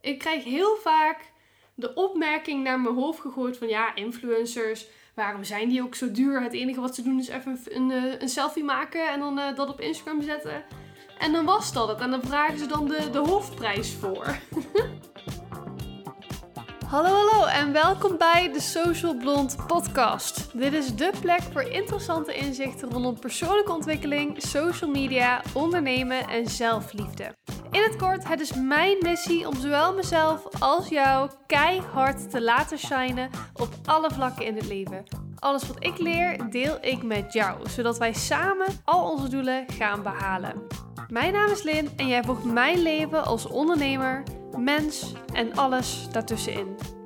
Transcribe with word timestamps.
Ik 0.00 0.18
krijg 0.18 0.44
heel 0.44 0.76
vaak 0.76 1.18
de 1.74 1.94
opmerking 1.94 2.62
naar 2.62 2.80
mijn 2.80 2.94
hoofd 2.94 3.20
gegooid 3.20 3.58
van 3.58 3.68
ja, 3.68 3.94
influencers, 3.94 4.86
waarom 5.14 5.44
zijn 5.44 5.68
die 5.68 5.82
ook 5.82 5.94
zo 5.94 6.10
duur? 6.10 6.42
Het 6.42 6.52
enige 6.52 6.80
wat 6.80 6.94
ze 6.94 7.02
doen 7.02 7.18
is 7.18 7.28
even 7.28 7.60
een, 7.64 7.90
een, 7.90 8.18
eh, 8.18 8.28
selfie 8.28 8.64
maken 8.64 9.10
en 9.10 9.20
dan 9.20 9.38
uh, 9.38 9.56
dat 9.56 9.68
op 9.68 9.80
Instagram 9.80 10.22
zetten. 10.22 10.64
En 11.18 11.32
dan 11.32 11.44
was 11.44 11.72
dat 11.72 11.88
het. 11.88 12.00
En 12.00 12.10
dan 12.10 12.22
vragen 12.22 12.58
ze 12.58 12.66
dan 12.66 12.88
de, 12.88 13.10
de 13.10 13.18
hoofdprijs 13.18 13.92
voor. 13.92 14.26
Hallo, 16.86 17.08
hallo 17.08 17.44
en 17.44 17.72
welkom 17.72 18.16
bij 18.18 18.52
de 18.52 18.60
Social 18.60 19.16
Blond 19.16 19.56
podcast. 19.66 20.58
Dit 20.58 20.72
is 20.72 20.94
de 20.94 21.10
plek 21.20 21.42
voor 21.42 21.62
interessante 21.62 22.34
inzichten 22.34 22.90
rondom 22.90 23.18
persoonlijke 23.18 23.72
ontwikkeling, 23.72 24.42
social 24.42 24.90
media, 24.90 25.42
ondernemen 25.54 26.28
en 26.28 26.46
zelfliefde. 26.46 27.34
In 27.70 27.82
het 27.82 27.96
kort, 27.96 28.28
het 28.28 28.40
is 28.40 28.54
mijn 28.54 28.96
missie 29.00 29.48
om 29.48 29.54
zowel 29.54 29.94
mezelf 29.94 30.60
als 30.60 30.88
jou 30.88 31.30
keihard 31.46 32.30
te 32.30 32.42
laten 32.42 32.78
shinen 32.78 33.30
op 33.54 33.68
alle 33.84 34.10
vlakken 34.10 34.46
in 34.46 34.56
het 34.56 34.66
leven. 34.66 35.04
Alles 35.38 35.66
wat 35.66 35.84
ik 35.84 35.98
leer, 35.98 36.50
deel 36.50 36.78
ik 36.80 37.02
met 37.02 37.32
jou, 37.32 37.68
zodat 37.68 37.98
wij 37.98 38.12
samen 38.12 38.66
al 38.84 39.10
onze 39.10 39.28
doelen 39.28 39.64
gaan 39.68 40.02
behalen. 40.02 40.62
Mijn 41.08 41.32
naam 41.32 41.50
is 41.50 41.62
Lin 41.62 41.90
en 41.96 42.06
jij 42.06 42.22
volgt 42.22 42.44
mijn 42.44 42.78
leven 42.78 43.24
als 43.24 43.46
ondernemer, 43.46 44.22
mens 44.56 45.12
en 45.32 45.56
alles 45.56 46.08
daartussenin. 46.12 46.99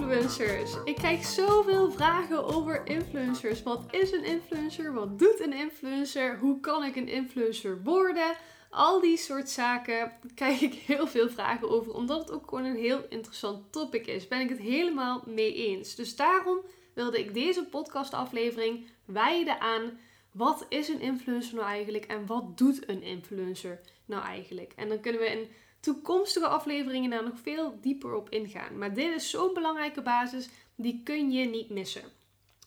Influencers. 0.00 0.76
Ik 0.84 0.94
krijg 0.94 1.24
zoveel 1.24 1.90
vragen 1.90 2.44
over 2.44 2.86
influencers. 2.86 3.62
Wat 3.62 3.84
is 3.90 4.12
een 4.12 4.24
influencer? 4.24 4.92
Wat 4.92 5.18
doet 5.18 5.40
een 5.40 5.52
influencer? 5.52 6.38
Hoe 6.38 6.60
kan 6.60 6.84
ik 6.84 6.96
een 6.96 7.08
influencer 7.08 7.82
worden? 7.82 8.36
Al 8.70 9.00
die 9.00 9.16
soort 9.16 9.48
zaken 9.50 10.12
krijg 10.34 10.60
ik 10.60 10.74
heel 10.74 11.06
veel 11.06 11.28
vragen 11.28 11.70
over, 11.70 11.92
omdat 11.92 12.20
het 12.20 12.32
ook 12.32 12.48
gewoon 12.48 12.64
een 12.64 12.76
heel 12.76 13.04
interessant 13.08 13.72
topic 13.72 14.06
is. 14.06 14.28
Ben 14.28 14.40
ik 14.40 14.48
het 14.48 14.58
helemaal 14.58 15.22
mee 15.26 15.54
eens. 15.54 15.94
Dus 15.94 16.16
daarom 16.16 16.58
wilde 16.94 17.18
ik 17.18 17.34
deze 17.34 17.64
podcastaflevering 17.64 18.86
wijden 19.04 19.60
aan 19.60 19.98
wat 20.32 20.66
is 20.68 20.88
een 20.88 21.00
influencer 21.00 21.54
nou 21.54 21.66
eigenlijk 21.66 22.04
en 22.04 22.26
wat 22.26 22.58
doet 22.58 22.88
een 22.88 23.02
influencer 23.02 23.80
nou 24.04 24.24
eigenlijk. 24.24 24.72
En 24.76 24.88
dan 24.88 25.00
kunnen 25.00 25.20
we 25.20 25.26
in 25.26 25.48
toekomstige 25.80 26.46
afleveringen 26.46 27.10
daar 27.10 27.24
nog 27.24 27.38
veel 27.42 27.78
dieper 27.80 28.14
op 28.14 28.30
ingaan. 28.30 28.78
Maar 28.78 28.94
dit 28.94 29.14
is 29.14 29.30
zo'n 29.30 29.54
belangrijke 29.54 30.02
basis, 30.02 30.48
die 30.74 31.00
kun 31.04 31.32
je 31.32 31.46
niet 31.46 31.70
missen. 31.70 32.02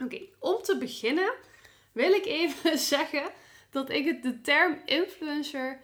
Oké, 0.04 0.22
om 0.40 0.62
te 0.62 0.78
beginnen 0.78 1.34
wil 1.92 2.12
ik 2.12 2.26
even 2.26 2.78
zeggen 2.94 3.24
dat 3.70 3.90
ik 3.90 4.06
het 4.06 4.24
de 4.24 4.42
term 4.42 4.82
influencer 4.86 5.80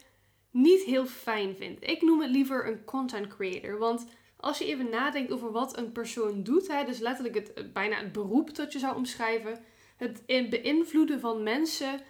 niet 0.51 0.83
heel 0.83 1.05
fijn 1.05 1.55
vind. 1.55 1.77
Ik 1.81 2.01
noem 2.01 2.21
het 2.21 2.29
liever 2.29 2.67
een 2.67 2.83
content 2.85 3.27
creator. 3.27 3.77
Want 3.77 4.05
als 4.35 4.57
je 4.57 4.65
even 4.65 4.89
nadenkt 4.89 5.31
over 5.31 5.51
wat 5.51 5.77
een 5.77 5.91
persoon 5.91 6.43
doet, 6.43 6.67
hè, 6.67 6.85
dus 6.85 6.99
letterlijk 6.99 7.35
het, 7.35 7.73
bijna 7.73 7.97
het 7.97 8.11
beroep 8.11 8.55
dat 8.55 8.73
je 8.73 8.79
zou 8.79 8.95
omschrijven, 8.95 9.63
het 9.97 10.25
beïnvloeden 10.25 11.19
van 11.19 11.43
mensen, 11.43 12.01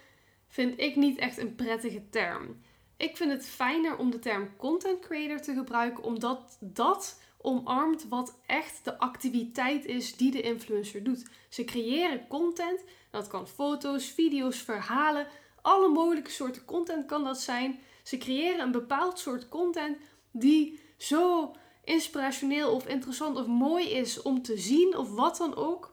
vind 0.48 0.80
ik 0.80 0.96
niet 0.96 1.18
echt 1.18 1.38
een 1.38 1.54
prettige 1.54 2.02
term. 2.10 2.60
Ik 3.00 3.16
vind 3.16 3.30
het 3.30 3.46
fijner 3.46 3.96
om 3.96 4.10
de 4.10 4.18
term 4.18 4.56
content 4.56 5.00
creator 5.00 5.40
te 5.40 5.54
gebruiken, 5.54 6.04
omdat 6.04 6.56
dat 6.60 7.20
omarmt 7.38 8.08
wat 8.08 8.38
echt 8.46 8.84
de 8.84 8.98
activiteit 8.98 9.84
is 9.84 10.16
die 10.16 10.30
de 10.30 10.40
influencer 10.40 11.02
doet. 11.02 11.26
Ze 11.48 11.64
creëren 11.64 12.26
content, 12.28 12.84
dat 13.10 13.28
kan 13.28 13.48
foto's, 13.48 14.04
video's, 14.04 14.56
verhalen, 14.56 15.26
alle 15.62 15.88
mogelijke 15.88 16.30
soorten 16.30 16.64
content 16.64 17.06
kan 17.06 17.24
dat 17.24 17.40
zijn. 17.40 17.80
Ze 18.02 18.18
creëren 18.18 18.60
een 18.60 18.72
bepaald 18.72 19.18
soort 19.18 19.48
content 19.48 19.96
die 20.30 20.80
zo 20.96 21.54
inspirationeel 21.84 22.72
of 22.72 22.86
interessant 22.86 23.36
of 23.36 23.46
mooi 23.46 23.90
is 23.90 24.22
om 24.22 24.42
te 24.42 24.58
zien 24.58 24.96
of 24.96 25.14
wat 25.14 25.36
dan 25.36 25.56
ook. 25.56 25.92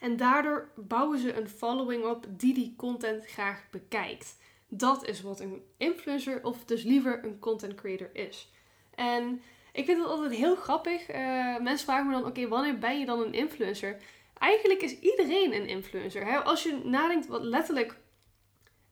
En 0.00 0.16
daardoor 0.16 0.68
bouwen 0.76 1.18
ze 1.18 1.40
een 1.40 1.48
following 1.48 2.04
op 2.04 2.26
die 2.28 2.54
die 2.54 2.74
content 2.76 3.26
graag 3.26 3.64
bekijkt. 3.70 4.36
Dat 4.68 5.08
is 5.08 5.22
wat 5.22 5.40
een 5.40 5.62
influencer 5.76 6.44
of 6.44 6.64
dus 6.64 6.82
liever 6.82 7.24
een 7.24 7.38
content 7.38 7.74
creator 7.74 8.10
is. 8.12 8.50
En 8.94 9.42
ik 9.72 9.84
vind 9.84 9.98
het 9.98 10.08
altijd 10.08 10.32
heel 10.32 10.56
grappig. 10.56 11.10
Uh, 11.10 11.16
mensen 11.58 11.86
vragen 11.86 12.06
me 12.06 12.12
dan: 12.12 12.26
oké, 12.26 12.48
wanneer 12.48 12.78
ben 12.78 12.98
je 12.98 13.06
dan 13.06 13.20
een 13.20 13.34
influencer? 13.34 13.96
Eigenlijk 14.38 14.82
is 14.82 14.98
iedereen 14.98 15.54
een 15.54 15.68
influencer. 15.68 16.26
Hè? 16.26 16.38
Als 16.38 16.62
je 16.62 16.80
nadenkt 16.84 17.26
wat 17.26 17.42
letterlijk 17.42 17.98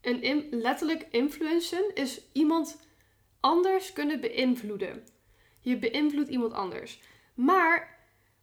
een 0.00 0.46
letterlijk 0.50 1.06
influencen 1.10 1.94
is 1.94 2.20
iemand 2.32 2.80
anders 3.41 3.92
kunnen 3.92 4.20
beïnvloeden. 4.20 5.06
Je 5.60 5.78
beïnvloedt 5.78 6.28
iemand 6.28 6.52
anders. 6.52 7.00
Maar 7.34 7.98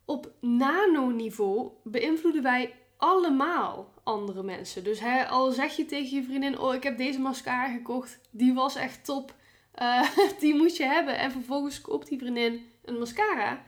op 0.05 0.31
nanoniveau 0.39 1.71
beïnvloeden 1.83 2.43
wij 2.43 2.73
allemaal 3.01 3.93
andere 4.03 4.43
mensen. 4.43 4.83
Dus 4.83 4.99
hè, 4.99 5.27
al 5.27 5.51
zeg 5.51 5.75
je 5.75 5.85
tegen 5.85 6.15
je 6.15 6.23
vriendin: 6.23 6.59
Oh, 6.59 6.73
ik 6.73 6.83
heb 6.83 6.97
deze 6.97 7.19
mascara 7.19 7.67
gekocht, 7.71 8.19
die 8.31 8.53
was 8.53 8.75
echt 8.75 9.05
top. 9.05 9.33
Uh, 9.81 10.09
die 10.39 10.55
moet 10.55 10.77
je 10.77 10.83
hebben. 10.83 11.17
En 11.17 11.31
vervolgens 11.31 11.81
koopt 11.81 12.07
die 12.07 12.19
vriendin 12.19 12.71
een 12.85 12.99
mascara. 12.99 13.63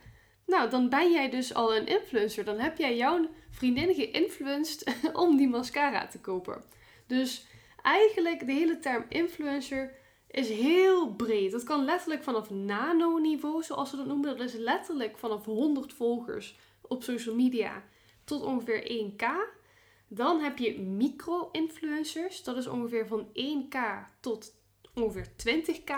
Nou, 0.46 0.70
dan 0.70 0.90
ben 0.90 1.12
jij 1.12 1.30
dus 1.30 1.54
al 1.54 1.76
een 1.76 1.88
influencer. 1.88 2.44
Dan 2.44 2.60
heb 2.60 2.78
jij 2.78 2.96
jouw 2.96 3.28
vriendin 3.50 3.94
geïnfluenced 3.94 4.96
om 5.14 5.38
die 5.38 5.50
mascara 5.50 6.08
te 6.08 6.20
kopen. 6.20 6.64
Dus 7.08 7.46
eigenlijk 7.82 8.46
de 8.46 8.52
hele 8.52 8.80
term 8.80 9.06
influencer 9.10 9.92
is 10.28 10.50
heel 10.50 11.14
breed. 11.16 11.52
Dat 11.52 11.64
kan 11.64 11.86
letterlijk 11.86 12.24
vanaf 12.24 12.50
nano-niveau, 12.50 13.64
zoals 13.64 13.90
ze 13.90 13.96
dat 13.96 14.06
noemen. 14.06 14.38
Dat 14.38 14.48
is 14.48 14.54
letterlijk 14.54 15.18
vanaf 15.18 15.46
100 15.46 15.94
volgers 15.94 16.56
op 16.82 17.04
social 17.04 17.36
media 17.36 17.84
tot 18.24 18.42
ongeveer 18.42 19.12
1k. 19.12 19.26
Dan 20.08 20.40
heb 20.40 20.58
je 20.58 20.80
micro-influencers. 20.80 22.44
Dat 22.44 22.58
is 22.58 22.68
ongeveer 22.68 23.08
van 23.08 23.28
1k 23.28 23.78
tot 24.20 24.56
ongeveer 24.94 25.28
20k. 25.28 25.94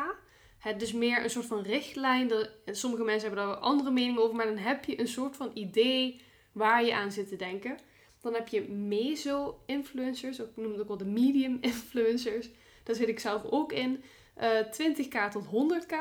Het 0.57 0.79
dus 0.79 0.93
meer 0.93 1.23
een 1.23 1.29
soort 1.29 1.45
van 1.45 1.61
richtlijn. 1.61 2.31
Sommige 2.65 3.03
mensen 3.03 3.27
hebben 3.27 3.47
daar 3.47 3.55
andere 3.55 3.91
meningen 3.91 4.21
over, 4.21 4.35
maar 4.35 4.45
dan 4.45 4.57
heb 4.57 4.85
je 4.85 4.99
een 4.99 5.07
soort 5.07 5.35
van 5.35 5.51
idee 5.53 6.21
waar 6.51 6.85
je 6.85 6.95
aan 6.95 7.11
zit 7.11 7.27
te 7.27 7.35
denken. 7.35 7.77
Dan 8.21 8.33
heb 8.33 8.47
je 8.47 8.69
meso-influencers, 8.69 10.39
ik 10.39 10.55
noem 10.55 10.71
het 10.71 10.81
ook 10.81 10.87
wel 10.87 10.97
de 10.97 11.05
medium-influencers. 11.05 12.49
Daar 12.83 12.95
zit 12.95 13.07
ik 13.07 13.19
zelf 13.19 13.43
ook 13.43 13.71
in. 13.71 14.03
Uh, 14.37 14.59
eh, 14.59 14.65
20k 14.65 15.31
tot 15.31 15.45
100k. 15.45 15.95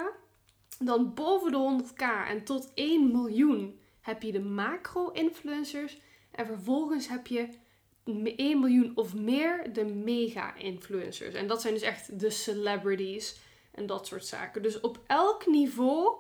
Dan 0.79 1.15
boven 1.15 1.53
de 1.53 1.59
100k 1.59 2.29
en 2.29 2.45
tot 2.45 2.73
1 2.75 3.12
miljoen 3.12 3.79
heb 4.01 4.23
je 4.23 4.33
de 4.33 4.41
macro-influencers. 4.41 5.99
En 6.34 6.47
vervolgens 6.47 7.09
heb 7.09 7.27
je 7.27 7.49
1 8.05 8.61
miljoen 8.61 8.93
of 8.95 9.15
meer 9.15 9.72
de 9.72 9.84
mega-influencers. 9.84 11.34
En 11.34 11.47
dat 11.47 11.61
zijn 11.61 11.75
dus 11.75 11.83
echt 11.83 12.21
de 12.21 12.31
celebrities 12.31 13.37
en 13.71 13.87
dat 13.87 14.06
soort 14.06 14.27
zaken. 14.27 14.62
Dus 14.62 14.81
op 14.81 14.99
elk 15.06 15.47
niveau 15.47 16.15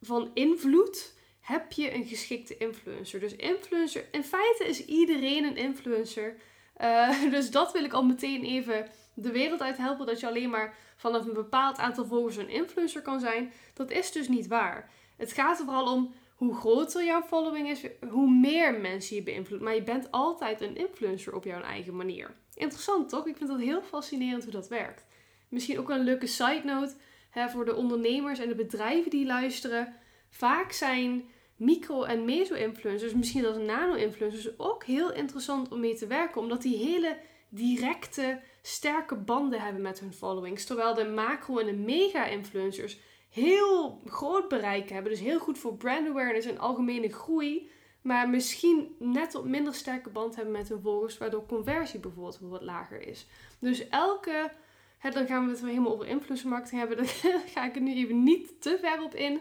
van 0.00 0.30
invloed 0.34 1.14
heb 1.40 1.72
je 1.72 1.94
een 1.94 2.04
geschikte 2.04 2.56
influencer. 2.56 3.20
Dus 3.20 3.36
influencer, 3.36 4.04
in 4.10 4.24
feite 4.24 4.64
is 4.64 4.84
iedereen 4.84 5.44
een 5.44 5.56
influencer. 5.56 6.36
Uh, 6.80 7.22
dus 7.30 7.50
dat 7.50 7.72
wil 7.72 7.84
ik 7.84 7.92
al 7.92 8.04
meteen 8.04 8.44
even 8.44 8.88
de 9.14 9.30
wereld 9.30 9.60
uit 9.60 9.76
helpen. 9.76 10.06
Dat 10.06 10.20
je 10.20 10.26
alleen 10.26 10.50
maar 10.50 10.74
vanaf 10.96 11.26
een 11.26 11.32
bepaald 11.32 11.78
aantal 11.78 12.06
volgers 12.06 12.36
een 12.36 12.48
influencer 12.48 13.02
kan 13.02 13.20
zijn. 13.20 13.52
Dat 13.74 13.90
is 13.90 14.12
dus 14.12 14.28
niet 14.28 14.46
waar. 14.46 14.90
Het 15.16 15.32
gaat 15.32 15.58
er 15.58 15.64
vooral 15.64 15.92
om 15.92 16.14
hoe 16.38 16.54
groter 16.54 17.04
jouw 17.04 17.22
following 17.22 17.68
is, 17.68 17.86
hoe 18.08 18.30
meer 18.30 18.80
mensen 18.80 19.16
je 19.16 19.22
beïnvloedt. 19.22 19.62
Maar 19.62 19.74
je 19.74 19.82
bent 19.82 20.10
altijd 20.10 20.60
een 20.60 20.76
influencer 20.76 21.34
op 21.34 21.44
jouw 21.44 21.60
eigen 21.60 21.96
manier. 21.96 22.34
Interessant 22.54 23.08
toch? 23.08 23.26
Ik 23.26 23.36
vind 23.36 23.50
dat 23.50 23.58
heel 23.58 23.82
fascinerend 23.82 24.42
hoe 24.42 24.52
dat 24.52 24.68
werkt. 24.68 25.04
Misschien 25.48 25.78
ook 25.78 25.90
een 25.90 26.04
leuke 26.04 26.26
side 26.26 26.62
note 26.64 26.94
hè, 27.30 27.48
voor 27.48 27.64
de 27.64 27.74
ondernemers 27.74 28.38
en 28.38 28.48
de 28.48 28.54
bedrijven 28.54 29.10
die 29.10 29.26
luisteren. 29.26 29.94
Vaak 30.30 30.72
zijn 30.72 31.24
micro- 31.56 32.02
en 32.02 32.24
meso-influencers, 32.24 33.14
misschien 33.14 33.46
als 33.46 33.56
nano-influencers, 33.56 34.58
ook 34.58 34.84
heel 34.84 35.12
interessant 35.12 35.72
om 35.72 35.80
mee 35.80 35.94
te 35.94 36.06
werken. 36.06 36.40
Omdat 36.40 36.62
die 36.62 36.76
hele 36.76 37.16
directe, 37.48 38.40
sterke 38.62 39.16
banden 39.16 39.60
hebben 39.60 39.82
met 39.82 40.00
hun 40.00 40.12
followings. 40.12 40.64
Terwijl 40.64 40.94
de 40.94 41.08
macro- 41.08 41.58
en 41.58 41.66
de 41.66 41.72
mega-influencers 41.72 42.98
heel 43.38 44.00
groot 44.06 44.48
bereik 44.48 44.88
hebben. 44.88 45.10
Dus 45.12 45.20
heel 45.20 45.38
goed 45.38 45.58
voor 45.58 45.76
brand 45.76 46.08
awareness 46.08 46.46
en 46.46 46.58
algemene 46.58 47.08
groei. 47.08 47.70
Maar 48.02 48.28
misschien 48.28 48.96
net 48.98 49.34
op 49.34 49.44
minder 49.44 49.74
sterke 49.74 50.10
band 50.10 50.36
hebben 50.36 50.52
met 50.52 50.68
hun 50.68 50.80
volgers. 50.80 51.18
Waardoor 51.18 51.46
conversie 51.46 52.00
bijvoorbeeld 52.00 52.38
wat 52.40 52.62
lager 52.62 53.08
is. 53.08 53.26
Dus 53.58 53.88
elke... 53.88 54.50
Hè, 54.98 55.10
dan 55.10 55.26
gaan 55.26 55.44
we 55.44 55.50
het 55.50 55.60
weer 55.60 55.70
helemaal 55.70 55.92
over 55.92 56.06
influencer 56.06 56.48
marketing 56.48 56.80
hebben. 56.80 56.96
Daar 57.22 57.42
ga 57.46 57.64
ik 57.64 57.74
er 57.74 57.80
nu 57.80 57.94
even 57.94 58.22
niet 58.22 58.60
te 58.60 58.78
ver 58.80 59.02
op 59.02 59.14
in. 59.14 59.40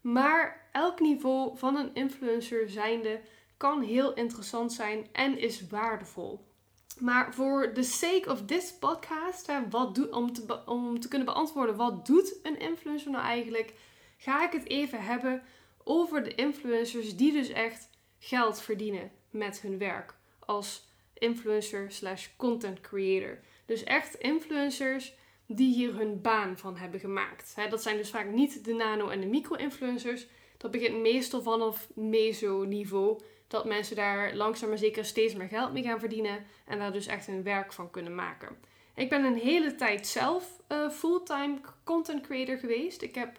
Maar 0.00 0.68
elk 0.72 1.00
niveau 1.00 1.58
van 1.58 1.76
een 1.76 1.94
influencer 1.94 2.70
zijnde 2.70 3.20
kan 3.56 3.82
heel 3.82 4.14
interessant 4.14 4.72
zijn 4.72 5.06
en 5.12 5.38
is 5.38 5.68
waardevol. 5.68 6.51
Maar 6.98 7.34
voor 7.34 7.72
the 7.72 7.82
sake 7.82 8.30
of 8.30 8.44
this 8.44 8.74
podcast, 8.78 9.50
wat 9.70 9.94
doet, 9.94 10.10
om, 10.10 10.32
te, 10.32 10.62
om 10.66 11.00
te 11.00 11.08
kunnen 11.08 11.26
beantwoorden 11.26 11.76
wat 11.76 12.06
doet 12.06 12.38
een 12.42 12.58
influencer 12.58 13.10
nou 13.10 13.24
eigenlijk, 13.24 13.74
ga 14.16 14.44
ik 14.44 14.52
het 14.52 14.68
even 14.68 15.04
hebben 15.04 15.42
over 15.84 16.24
de 16.24 16.34
influencers 16.34 17.16
die 17.16 17.32
dus 17.32 17.48
echt 17.48 17.88
geld 18.18 18.60
verdienen 18.60 19.10
met 19.30 19.60
hun 19.60 19.78
werk 19.78 20.14
als 20.38 20.88
influencer 21.14 21.92
slash 21.92 22.28
content 22.36 22.80
creator. 22.80 23.38
Dus 23.66 23.84
echt 23.84 24.14
influencers 24.14 25.14
die 25.46 25.74
hier 25.74 25.94
hun 25.94 26.20
baan 26.20 26.58
van 26.58 26.76
hebben 26.76 27.00
gemaakt. 27.00 27.54
dat 27.70 27.82
zijn 27.82 27.96
dus 27.96 28.10
vaak 28.10 28.30
niet 28.30 28.64
de 28.64 28.72
nano- 28.72 29.08
en 29.08 29.20
de 29.20 29.26
micro-influencers. 29.26 30.26
Dat 30.58 30.70
begint 30.70 31.00
meestal 31.00 31.42
vanaf 31.42 31.88
meso-niveau. 31.94 33.20
Dat 33.52 33.64
mensen 33.64 33.96
daar 33.96 34.34
langzaam 34.34 34.68
maar 34.68 34.78
zeker 34.78 35.04
steeds 35.04 35.34
meer 35.34 35.48
geld 35.48 35.72
mee 35.72 35.82
gaan 35.82 36.00
verdienen. 36.00 36.44
En 36.66 36.78
daar 36.78 36.92
dus 36.92 37.06
echt 37.06 37.28
een 37.28 37.42
werk 37.42 37.72
van 37.72 37.90
kunnen 37.90 38.14
maken. 38.14 38.56
Ik 38.94 39.08
ben 39.08 39.24
een 39.24 39.36
hele 39.36 39.74
tijd 39.74 40.06
zelf 40.06 40.60
uh, 40.68 40.90
fulltime 40.90 41.58
content 41.84 42.26
creator 42.26 42.56
geweest. 42.56 43.02
Ik 43.02 43.14
heb, 43.14 43.38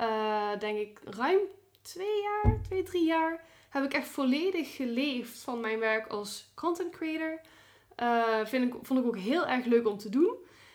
uh, 0.00 0.58
denk 0.58 0.78
ik, 0.78 1.00
ruim 1.04 1.38
twee 1.82 2.22
jaar, 2.22 2.60
twee, 2.62 2.82
drie 2.82 3.04
jaar 3.04 3.44
heb 3.68 3.84
ik 3.84 3.92
echt 3.92 4.08
volledig 4.08 4.76
geleefd 4.76 5.38
van 5.38 5.60
mijn 5.60 5.78
werk 5.78 6.06
als 6.06 6.52
content 6.54 6.90
creator. 6.90 7.40
Uh, 8.02 8.46
vind 8.46 8.74
ik, 8.74 8.80
vond 8.82 9.00
ik 9.00 9.06
ook 9.06 9.18
heel 9.18 9.46
erg 9.46 9.64
leuk 9.64 9.88
om 9.88 9.98
te 9.98 10.08
doen. 10.08 10.34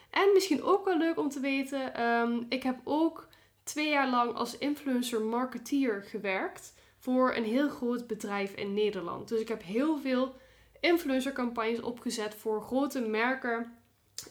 En 0.09 0.29
misschien 0.33 0.63
ook 0.63 0.85
wel 0.85 0.97
leuk 0.97 1.17
om 1.17 1.29
te 1.29 1.39
weten, 1.39 2.01
um, 2.03 2.45
ik 2.49 2.63
heb 2.63 2.79
ook 2.83 3.27
twee 3.63 3.89
jaar 3.89 4.09
lang 4.09 4.33
als 4.33 4.57
influencer 4.57 5.21
marketeer 5.21 6.03
gewerkt 6.03 6.73
voor 7.01 7.35
een 7.35 7.43
heel 7.43 7.69
groot 7.69 8.07
bedrijf 8.07 8.53
in 8.53 8.73
Nederland. 8.73 9.27
Dus 9.27 9.39
ik 9.39 9.47
heb 9.47 9.63
heel 9.63 9.97
veel 9.97 10.35
influencer 10.79 11.33
campagnes 11.33 11.81
opgezet 11.81 12.35
voor 12.35 12.61
grote 12.61 13.01
merken. 13.01 13.75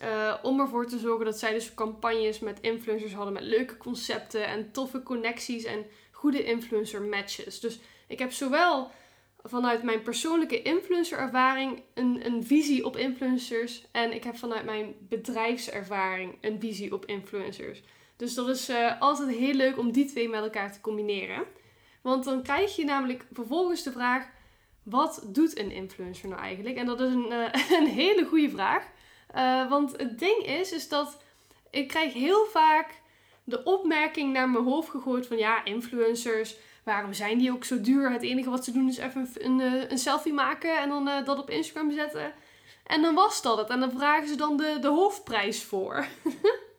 Uh, 0.02 0.34
om 0.42 0.60
ervoor 0.60 0.86
te 0.86 0.98
zorgen 0.98 1.24
dat 1.24 1.38
zij 1.38 1.52
dus 1.52 1.74
campagnes 1.74 2.38
met 2.38 2.60
influencers 2.60 3.14
hadden 3.14 3.32
met 3.32 3.42
leuke 3.42 3.76
concepten 3.76 4.46
en 4.46 4.72
toffe 4.72 5.02
connecties 5.02 5.64
en 5.64 5.86
goede 6.10 6.44
influencer 6.44 7.02
matches. 7.02 7.60
Dus 7.60 7.80
ik 8.08 8.18
heb 8.18 8.32
zowel 8.32 8.90
vanuit 9.42 9.82
mijn 9.82 10.02
persoonlijke 10.02 10.62
influencer-ervaring 10.62 11.82
een, 11.94 12.26
een 12.26 12.44
visie 12.44 12.84
op 12.84 12.96
influencers. 12.96 13.84
En 13.92 14.12
ik 14.14 14.24
heb 14.24 14.36
vanuit 14.36 14.64
mijn 14.64 14.94
bedrijfservaring 14.98 16.38
een 16.40 16.60
visie 16.60 16.92
op 16.92 17.06
influencers. 17.06 17.82
Dus 18.16 18.34
dat 18.34 18.48
is 18.48 18.70
uh, 18.70 19.00
altijd 19.00 19.36
heel 19.36 19.54
leuk 19.54 19.78
om 19.78 19.92
die 19.92 20.04
twee 20.04 20.28
met 20.28 20.42
elkaar 20.42 20.72
te 20.72 20.80
combineren. 20.80 21.44
Want 22.00 22.24
dan 22.24 22.42
krijg 22.42 22.76
je 22.76 22.84
namelijk 22.84 23.26
vervolgens 23.32 23.82
de 23.82 23.92
vraag: 23.92 24.28
wat 24.82 25.22
doet 25.26 25.58
een 25.58 25.70
influencer 25.70 26.28
nou 26.28 26.40
eigenlijk? 26.40 26.76
En 26.76 26.86
dat 26.86 27.00
is 27.00 27.12
een, 27.12 27.32
uh, 27.32 27.52
een 27.80 27.86
hele 27.86 28.24
goede 28.24 28.50
vraag. 28.50 28.84
Uh, 29.36 29.68
want 29.68 29.96
het 29.96 30.18
ding 30.18 30.46
is, 30.46 30.72
is 30.72 30.88
dat 30.88 31.22
ik 31.70 31.88
krijg 31.88 32.12
heel 32.12 32.44
vaak 32.44 33.00
de 33.44 33.62
opmerking 33.62 34.32
naar 34.32 34.50
mijn 34.50 34.64
hoofd 34.64 34.90
gegooid 34.90 35.26
van 35.26 35.36
ja, 35.36 35.64
influencers, 35.64 36.56
waarom 36.84 37.12
zijn 37.12 37.38
die 37.38 37.52
ook 37.52 37.64
zo 37.64 37.80
duur? 37.80 38.12
Het 38.12 38.22
enige 38.22 38.50
wat 38.50 38.64
ze 38.64 38.72
doen 38.72 38.88
is 38.88 38.98
even 38.98 39.30
een, 39.34 39.60
een, 39.60 39.88
eh, 39.88 39.96
selfie 39.96 40.32
maken 40.32 40.78
en 40.78 40.88
dan 40.88 41.24
dat 41.24 41.38
op 41.38 41.50
Instagram 41.50 41.92
zetten. 41.92 42.32
En 42.86 43.02
dan 43.02 43.14
was 43.14 43.42
dat 43.42 43.58
het. 43.58 43.68
En 43.68 43.80
dan 43.80 43.90
vragen 43.90 44.28
ze 44.28 44.36
dan 44.36 44.56
de, 44.56 44.78
de 44.80 44.88
hoofdprijs 44.88 45.62
voor. 45.62 46.06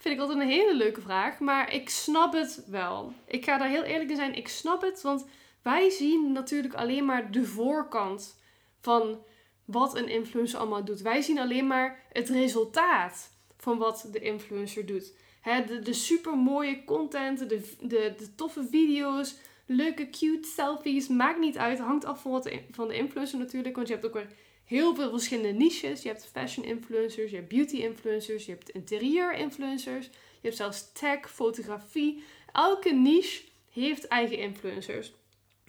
Vind 0.00 0.14
ik 0.14 0.20
altijd 0.20 0.38
een 0.38 0.48
hele 0.48 0.74
leuke 0.74 1.00
vraag. 1.00 1.38
Maar 1.38 1.72
ik 1.72 1.88
snap 1.88 2.32
het 2.32 2.64
wel. 2.66 3.12
Ik 3.26 3.44
ga 3.44 3.58
daar 3.58 3.68
heel 3.68 3.82
eerlijk 3.82 4.10
in 4.10 4.16
zijn. 4.16 4.34
Ik 4.34 4.48
snap 4.48 4.82
het. 4.82 5.02
Want 5.02 5.26
wij 5.62 5.90
zien 5.90 6.32
natuurlijk 6.32 6.74
alleen 6.74 7.04
maar 7.04 7.30
de 7.30 7.44
voorkant 7.44 8.38
van 8.80 9.18
wat 9.64 9.96
een 9.96 10.08
influencer 10.08 10.58
allemaal 10.58 10.84
doet. 10.84 11.00
Wij 11.00 11.20
zien 11.20 11.38
alleen 11.38 11.66
maar 11.66 12.02
het 12.12 12.28
resultaat 12.28 13.30
van 13.56 13.78
wat 13.78 14.08
de 14.12 14.20
influencer 14.20 14.86
doet 14.86 15.12
de, 15.42 15.80
de 15.82 15.92
super 15.92 16.36
mooie 16.36 16.84
content, 16.84 17.38
de, 17.38 17.60
de, 17.80 18.14
de 18.16 18.34
toffe 18.34 18.66
video's, 18.70 19.34
leuke 19.66 20.10
cute 20.10 20.48
selfies. 20.48 21.08
Maakt 21.08 21.38
niet 21.38 21.58
uit. 21.58 21.78
Hangt 21.78 22.04
af 22.04 22.22
van, 22.22 22.30
wat 22.30 22.50
van 22.70 22.88
de 22.88 22.94
influencer 22.94 23.38
natuurlijk. 23.38 23.76
Want 23.76 23.88
je 23.88 23.94
hebt 23.94 24.06
ook 24.06 24.14
weer 24.14 24.30
heel 24.70 24.94
veel 24.94 25.10
verschillende 25.10 25.58
niches. 25.58 26.02
Je 26.02 26.08
hebt 26.08 26.30
fashion 26.32 26.64
influencers, 26.64 27.30
je 27.30 27.36
hebt 27.36 27.48
beauty 27.48 27.76
influencers, 27.76 28.44
je 28.46 28.50
hebt 28.52 28.70
interieur 28.70 29.34
influencers. 29.34 30.06
Je 30.06 30.46
hebt 30.46 30.56
zelfs 30.56 30.92
tech, 30.92 31.30
fotografie. 31.30 32.22
Elke 32.52 32.92
niche 32.92 33.42
heeft 33.72 34.08
eigen 34.08 34.38
influencers. 34.38 35.12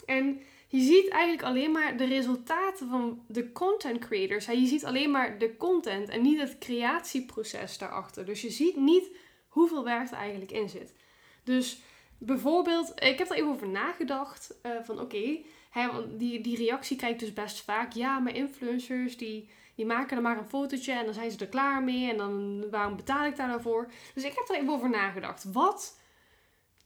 En 0.05 0.41
je 0.67 0.79
ziet 0.79 1.09
eigenlijk 1.09 1.43
alleen 1.43 1.71
maar 1.71 1.97
de 1.97 2.05
resultaten 2.05 2.89
van 2.89 3.23
de 3.27 3.51
content 3.51 3.99
creators. 3.99 4.45
Je 4.45 4.65
ziet 4.65 4.85
alleen 4.85 5.11
maar 5.11 5.37
de 5.37 5.57
content 5.57 6.09
en 6.09 6.21
niet 6.21 6.39
het 6.39 6.57
creatieproces 6.57 7.77
daarachter. 7.77 8.25
Dus 8.25 8.41
je 8.41 8.49
ziet 8.49 8.75
niet 8.75 9.09
hoeveel 9.47 9.83
werk 9.83 10.09
er 10.11 10.17
eigenlijk 10.17 10.51
in 10.51 10.69
zit. 10.69 10.93
Dus 11.43 11.79
bijvoorbeeld, 12.17 12.93
ik 12.95 13.17
heb 13.17 13.29
er 13.29 13.35
even 13.35 13.49
over 13.49 13.69
nagedacht. 13.69 14.55
Uh, 14.65 14.71
van 14.83 14.99
oké, 14.99 15.39
die, 16.17 16.41
die 16.41 16.57
reactie 16.57 16.97
krijg 16.97 17.13
ik 17.13 17.19
dus 17.19 17.33
best 17.33 17.61
vaak. 17.61 17.93
Ja, 17.93 18.19
maar 18.19 18.35
influencers 18.35 19.17
die, 19.17 19.49
die 19.75 19.85
maken 19.85 20.17
er 20.17 20.23
maar 20.23 20.37
een 20.37 20.49
fotootje 20.49 20.93
en 20.93 21.05
dan 21.05 21.13
zijn 21.13 21.31
ze 21.31 21.37
er 21.37 21.47
klaar 21.47 21.83
mee. 21.83 22.09
En 22.09 22.17
dan 22.17 22.69
waarom 22.69 22.95
betaal 22.95 23.25
ik 23.25 23.35
daar 23.35 23.47
nou 23.47 23.61
voor? 23.61 23.91
Dus 24.13 24.23
ik 24.23 24.33
heb 24.35 24.49
er 24.49 24.55
even 24.55 24.73
over 24.73 24.89
nagedacht. 24.89 25.43
Wat 25.51 25.99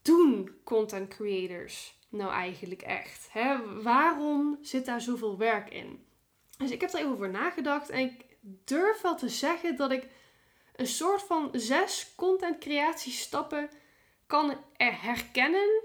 doen 0.01 0.49
content 0.63 1.09
creators 1.09 1.95
nou 2.09 2.31
eigenlijk 2.31 2.81
echt? 2.81 3.27
Hè? 3.31 3.81
Waarom 3.81 4.57
zit 4.61 4.85
daar 4.85 5.01
zoveel 5.01 5.37
werk 5.37 5.69
in? 5.69 6.05
Dus 6.57 6.71
ik 6.71 6.81
heb 6.81 6.93
er 6.93 6.99
even 6.99 7.11
over 7.11 7.29
nagedacht 7.29 7.89
en 7.89 7.99
ik 7.99 8.25
durf 8.65 9.01
wel 9.01 9.15
te 9.15 9.29
zeggen 9.29 9.75
dat 9.75 9.91
ik 9.91 10.07
een 10.75 10.87
soort 10.87 11.21
van 11.21 11.49
zes 11.51 12.13
content 12.15 12.57
creatiestappen 12.57 13.69
kan 14.27 14.57
herkennen 14.77 15.83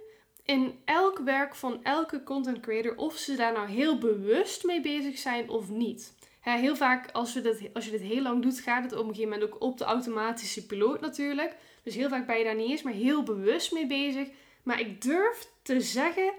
in 0.51 0.81
elk 0.85 1.19
werk 1.19 1.55
van 1.55 1.85
elke 1.85 2.23
content 2.23 2.61
creator 2.61 2.97
of 2.97 3.17
ze 3.17 3.37
daar 3.37 3.53
nou 3.53 3.69
heel 3.69 3.99
bewust 3.99 4.65
mee 4.65 4.81
bezig 4.81 5.19
zijn 5.19 5.49
of 5.49 5.69
niet. 5.69 6.15
heel 6.41 6.77
vaak 6.77 7.11
als, 7.11 7.35
we 7.35 7.41
dit, 7.41 7.71
als 7.73 7.85
je 7.85 7.91
dit 7.91 8.01
heel 8.01 8.23
lang 8.23 8.43
doet, 8.43 8.61
gaat 8.61 8.83
het 8.83 8.93
op 8.93 8.99
een 8.99 9.15
gegeven 9.15 9.31
moment 9.31 9.53
ook 9.53 9.63
op 9.63 9.79
de 9.79 9.85
automatische 9.85 10.67
piloot 10.67 11.01
natuurlijk. 11.01 11.57
Dus 11.83 11.95
heel 11.95 12.09
vaak 12.09 12.27
ben 12.27 12.39
je 12.39 12.45
daar 12.45 12.55
niet 12.55 12.71
eens 12.71 12.83
maar 12.83 12.93
heel 12.93 13.23
bewust 13.23 13.73
mee 13.73 13.87
bezig. 13.87 14.29
Maar 14.63 14.81
ik 14.81 15.03
durf 15.03 15.49
te 15.63 15.81
zeggen 15.81 16.33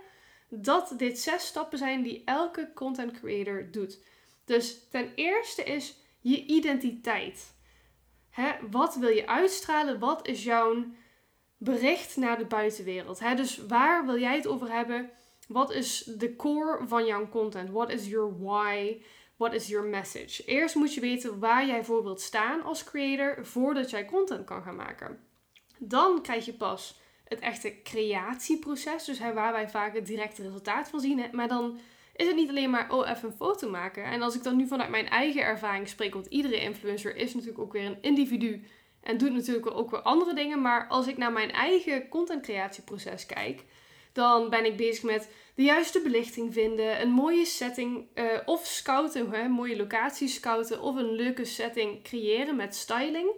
dat 0.50 0.94
dit 0.98 1.20
zes 1.20 1.46
stappen 1.46 1.78
zijn 1.78 2.02
die 2.02 2.22
elke 2.26 2.72
content 2.74 3.20
creator 3.20 3.68
doet. 3.72 4.00
Dus 4.46 4.88
ten 4.90 5.12
eerste 5.16 5.64
is 5.64 5.96
je 6.20 6.46
identiteit. 6.46 7.54
Hè, 8.30 8.52
wat 8.72 8.96
wil 8.96 9.10
je 9.10 9.28
uitstralen? 9.28 10.00
Wat 10.00 10.28
is 10.28 10.44
jouw 10.44 10.86
bericht 11.64 12.18
naar 12.18 12.38
de 12.38 12.46
buitenwereld? 12.46 13.20
Hè? 13.20 13.36
Dus 13.36 13.58
waar 13.68 14.06
wil 14.06 14.20
jij 14.20 14.36
het 14.36 14.48
over 14.48 14.72
hebben? 14.72 15.10
Wat 15.48 15.72
is 15.72 16.04
de 16.18 16.36
core 16.36 16.88
van 16.88 17.06
jouw 17.06 17.30
content? 17.30 17.70
What 17.70 17.92
is 17.92 18.08
your 18.08 18.38
why? 18.40 19.02
What 19.36 19.54
is 19.54 19.68
your 19.68 19.88
message? 19.88 20.46
Eerst 20.46 20.76
moet 20.76 20.94
je 20.94 21.02
weten 21.02 21.40
waar 21.40 21.66
jij 21.66 21.84
voor 21.84 22.04
wilt 22.04 22.22
staan 22.22 22.64
als 22.64 22.84
creator 22.84 23.46
voordat 23.46 23.90
jij 23.90 24.06
content 24.06 24.46
kan 24.46 24.64
gaan 24.64 24.76
maken. 24.76 25.20
Dan 25.78 26.22
krijg 26.22 26.46
je 26.46 26.54
pas 26.54 27.00
het 27.24 27.40
echte 27.40 27.82
creatieproces, 27.84 29.06
dus 29.06 29.20
hè, 29.20 29.34
waar 29.34 29.52
wij 29.52 29.70
vaak 29.70 29.94
het 29.94 30.06
directe 30.06 30.42
resultaat 30.42 30.90
van 30.90 31.00
zien. 31.00 31.26
Maar 31.32 31.48
dan 31.48 31.80
is 32.16 32.28
het 32.28 32.36
niet 32.36 32.50
alleen 32.50 32.70
maar, 32.70 32.92
oh, 32.92 33.10
even 33.10 33.30
een 33.30 33.36
foto 33.36 33.70
maken. 33.70 34.04
En 34.04 34.22
als 34.22 34.36
ik 34.36 34.44
dan 34.44 34.56
nu 34.56 34.68
vanuit 34.68 34.90
mijn 34.90 35.10
eigen 35.10 35.42
ervaring 35.42 35.88
spreek, 35.88 36.14
want 36.14 36.26
iedere 36.26 36.62
influencer 36.62 37.16
is 37.16 37.34
natuurlijk 37.34 37.62
ook 37.62 37.74
weer 37.74 37.86
een 37.86 38.02
individu 38.02 38.64
en 39.02 39.18
doet 39.18 39.34
natuurlijk 39.34 39.72
ook 39.72 39.92
weer 39.92 40.02
andere 40.02 40.34
dingen. 40.34 40.62
Maar 40.62 40.88
als 40.88 41.08
ik 41.08 41.18
naar 41.18 41.32
mijn 41.32 41.52
eigen 41.52 42.10
content 42.10 42.42
creatieproces 42.42 43.26
kijk, 43.26 43.64
dan 44.14 44.50
ben 44.50 44.66
ik 44.66 44.78
bezig 44.78 45.04
met 45.04 45.30
de 45.56 45.64
juiste 45.64 46.02
belichting 46.02 46.54
vinden, 46.54 47.02
een 47.02 47.10
mooie 47.10 47.46
setting 47.46 48.06
uh, 48.16 48.26
of 48.46 48.66
scouten, 48.66 49.32
hè, 49.32 49.48
mooie 49.48 49.76
locatie 49.76 50.28
scouten 50.28 50.82
of 50.82 50.96
een 50.96 51.12
leuke 51.12 51.46
setting 51.46 52.04
creëren 52.04 52.56
met 52.56 52.76
styling. 52.76 53.30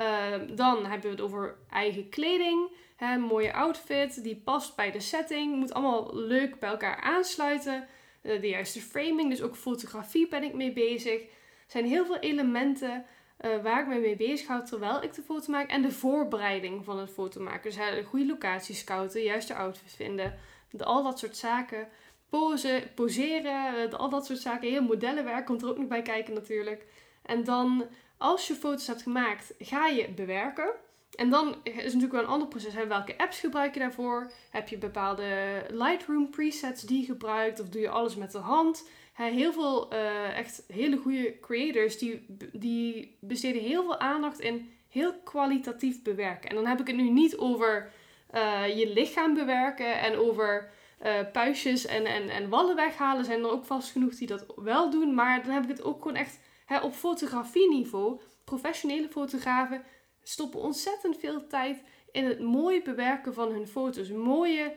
Uh, 0.00 0.56
dan 0.56 0.86
hebben 0.86 1.10
we 1.10 1.16
het 1.16 1.20
over 1.20 1.56
eigen 1.70 2.08
kleding, 2.08 2.70
hè, 2.96 3.18
mooie 3.18 3.52
outfit 3.52 4.22
die 4.22 4.36
past 4.44 4.76
bij 4.76 4.90
de 4.90 5.00
setting, 5.00 5.56
moet 5.56 5.74
allemaal 5.74 6.16
leuk 6.16 6.58
bij 6.58 6.70
elkaar 6.70 7.00
aansluiten. 7.00 7.88
Eh, 8.24 8.40
de 8.40 8.48
juiste 8.48 8.80
framing. 8.80 9.30
Dus 9.30 9.42
ook 9.42 9.56
fotografie 9.56 10.28
ben 10.28 10.42
ik 10.42 10.54
mee 10.54 10.72
bezig. 10.72 11.20
Er 11.22 11.28
zijn 11.66 11.84
heel 11.84 12.06
veel 12.06 12.18
elementen 12.18 13.04
uh, 13.44 13.62
waar 13.62 13.80
ik 13.80 13.86
me 13.86 13.98
mee 13.98 14.16
bezig 14.16 14.46
houd 14.46 14.66
terwijl 14.66 15.02
ik 15.02 15.14
de 15.14 15.22
foto 15.22 15.52
maak. 15.52 15.70
En 15.70 15.82
de 15.82 15.90
voorbereiding 15.90 16.84
van 16.84 16.98
het 16.98 17.10
foto 17.10 17.40
maken. 17.40 17.62
Dus 17.62 17.74
de 17.74 18.04
goede 18.08 18.26
locatie 18.26 18.74
scouten, 18.74 19.18
de 19.20 19.24
juiste 19.24 19.54
outfit 19.54 19.92
vinden. 19.92 20.34
De, 20.70 20.84
al 20.84 21.02
dat 21.02 21.18
soort 21.18 21.36
zaken. 21.36 21.88
Posen, 22.28 22.94
poseren, 22.94 23.90
de, 23.90 23.96
al 23.96 24.08
dat 24.08 24.26
soort 24.26 24.38
zaken. 24.38 24.68
Heel 24.68 24.82
modellenwerk 24.82 25.46
komt 25.46 25.62
er 25.62 25.68
ook 25.68 25.78
nog 25.78 25.88
bij 25.88 26.02
kijken 26.02 26.34
natuurlijk. 26.34 26.86
En 27.22 27.44
dan, 27.44 27.84
als 28.18 28.46
je 28.46 28.54
foto's 28.54 28.86
hebt 28.86 29.02
gemaakt, 29.02 29.54
ga 29.58 29.86
je 29.86 30.08
bewerken. 30.08 30.72
En 31.14 31.30
dan 31.30 31.56
is 31.62 31.74
natuurlijk 31.74 32.12
wel 32.12 32.22
een 32.22 32.28
ander 32.28 32.48
proces. 32.48 32.74
Welke 32.74 33.18
apps 33.18 33.40
gebruik 33.40 33.74
je 33.74 33.80
daarvoor? 33.80 34.30
Heb 34.50 34.68
je 34.68 34.78
bepaalde 34.78 35.26
Lightroom 35.68 36.30
presets 36.30 36.82
die 36.82 37.00
je 37.00 37.06
gebruikt? 37.06 37.60
Of 37.60 37.68
doe 37.68 37.80
je 37.80 37.88
alles 37.88 38.16
met 38.16 38.32
de 38.32 38.38
hand? 38.38 38.88
Heel 39.22 39.52
veel 39.52 39.92
uh, 39.92 40.38
echt 40.38 40.64
hele 40.68 40.96
goede 40.96 41.40
creators 41.40 41.98
die, 41.98 42.26
die 42.52 43.16
besteden 43.20 43.62
heel 43.62 43.82
veel 43.82 43.98
aandacht 43.98 44.40
in 44.40 44.72
heel 44.88 45.14
kwalitatief 45.24 46.02
bewerken. 46.02 46.50
En 46.50 46.56
dan 46.56 46.66
heb 46.66 46.80
ik 46.80 46.86
het 46.86 46.96
nu 46.96 47.10
niet 47.10 47.36
over 47.36 47.90
uh, 48.34 48.78
je 48.78 48.92
lichaam 48.92 49.34
bewerken 49.34 50.00
en 50.00 50.16
over 50.16 50.70
uh, 51.02 51.12
puistjes 51.32 51.86
en, 51.86 52.04
en, 52.04 52.28
en 52.28 52.48
wallen 52.48 52.76
weghalen. 52.76 53.24
Zijn 53.24 53.40
er 53.40 53.50
ook 53.50 53.64
vast 53.64 53.92
genoeg 53.92 54.14
die 54.14 54.26
dat 54.26 54.46
wel 54.56 54.90
doen. 54.90 55.14
Maar 55.14 55.42
dan 55.42 55.52
heb 55.52 55.62
ik 55.62 55.68
het 55.68 55.82
ook 55.82 56.02
gewoon 56.02 56.16
echt 56.16 56.40
hè, 56.66 56.78
op 56.80 56.92
fotografieniveau. 56.92 58.20
Professionele 58.44 59.08
fotografen 59.08 59.82
stoppen 60.22 60.60
ontzettend 60.60 61.18
veel 61.18 61.46
tijd 61.46 61.82
in 62.12 62.24
het 62.24 62.40
mooie 62.40 62.82
bewerken 62.82 63.34
van 63.34 63.52
hun 63.52 63.66
foto's. 63.66 64.10
Mooie, 64.10 64.74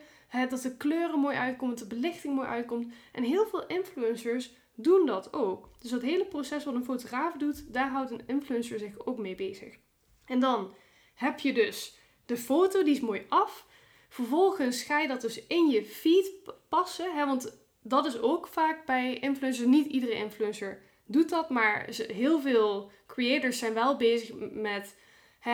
dat 0.49 0.61
de 0.61 0.77
kleuren 0.77 1.19
mooi 1.19 1.35
uitkomen, 1.35 1.75
dat 1.75 1.89
de 1.89 1.95
belichting 1.95 2.35
mooi 2.35 2.47
uitkomt. 2.47 2.93
En 3.11 3.23
heel 3.23 3.47
veel 3.47 3.65
influencers 3.65 4.51
doen 4.75 5.05
dat 5.05 5.33
ook. 5.33 5.69
Dus 5.79 5.91
dat 5.91 6.01
hele 6.01 6.25
proces 6.25 6.63
wat 6.63 6.73
een 6.73 6.83
fotograaf 6.83 7.33
doet, 7.33 7.73
daar 7.73 7.89
houdt 7.89 8.11
een 8.11 8.23
influencer 8.27 8.79
zich 8.79 9.05
ook 9.05 9.17
mee 9.17 9.35
bezig. 9.35 9.77
En 10.25 10.39
dan 10.39 10.73
heb 11.15 11.39
je 11.39 11.53
dus 11.53 11.97
de 12.25 12.37
foto, 12.37 12.83
die 12.83 12.93
is 12.93 12.99
mooi 12.99 13.25
af. 13.29 13.65
Vervolgens 14.09 14.83
ga 14.83 14.99
je 14.99 15.07
dat 15.07 15.21
dus 15.21 15.47
in 15.47 15.69
je 15.69 15.85
feed 15.85 16.31
passen. 16.69 17.15
Hè, 17.15 17.25
want 17.25 17.57
dat 17.81 18.05
is 18.05 18.19
ook 18.19 18.47
vaak 18.47 18.85
bij 18.85 19.19
influencers. 19.19 19.67
Niet 19.67 19.87
iedere 19.87 20.13
influencer 20.13 20.81
doet 21.05 21.29
dat. 21.29 21.49
Maar 21.49 21.89
heel 22.07 22.41
veel 22.41 22.91
creators 23.07 23.57
zijn 23.57 23.73
wel 23.73 23.97
bezig 23.97 24.35
met... 24.51 24.95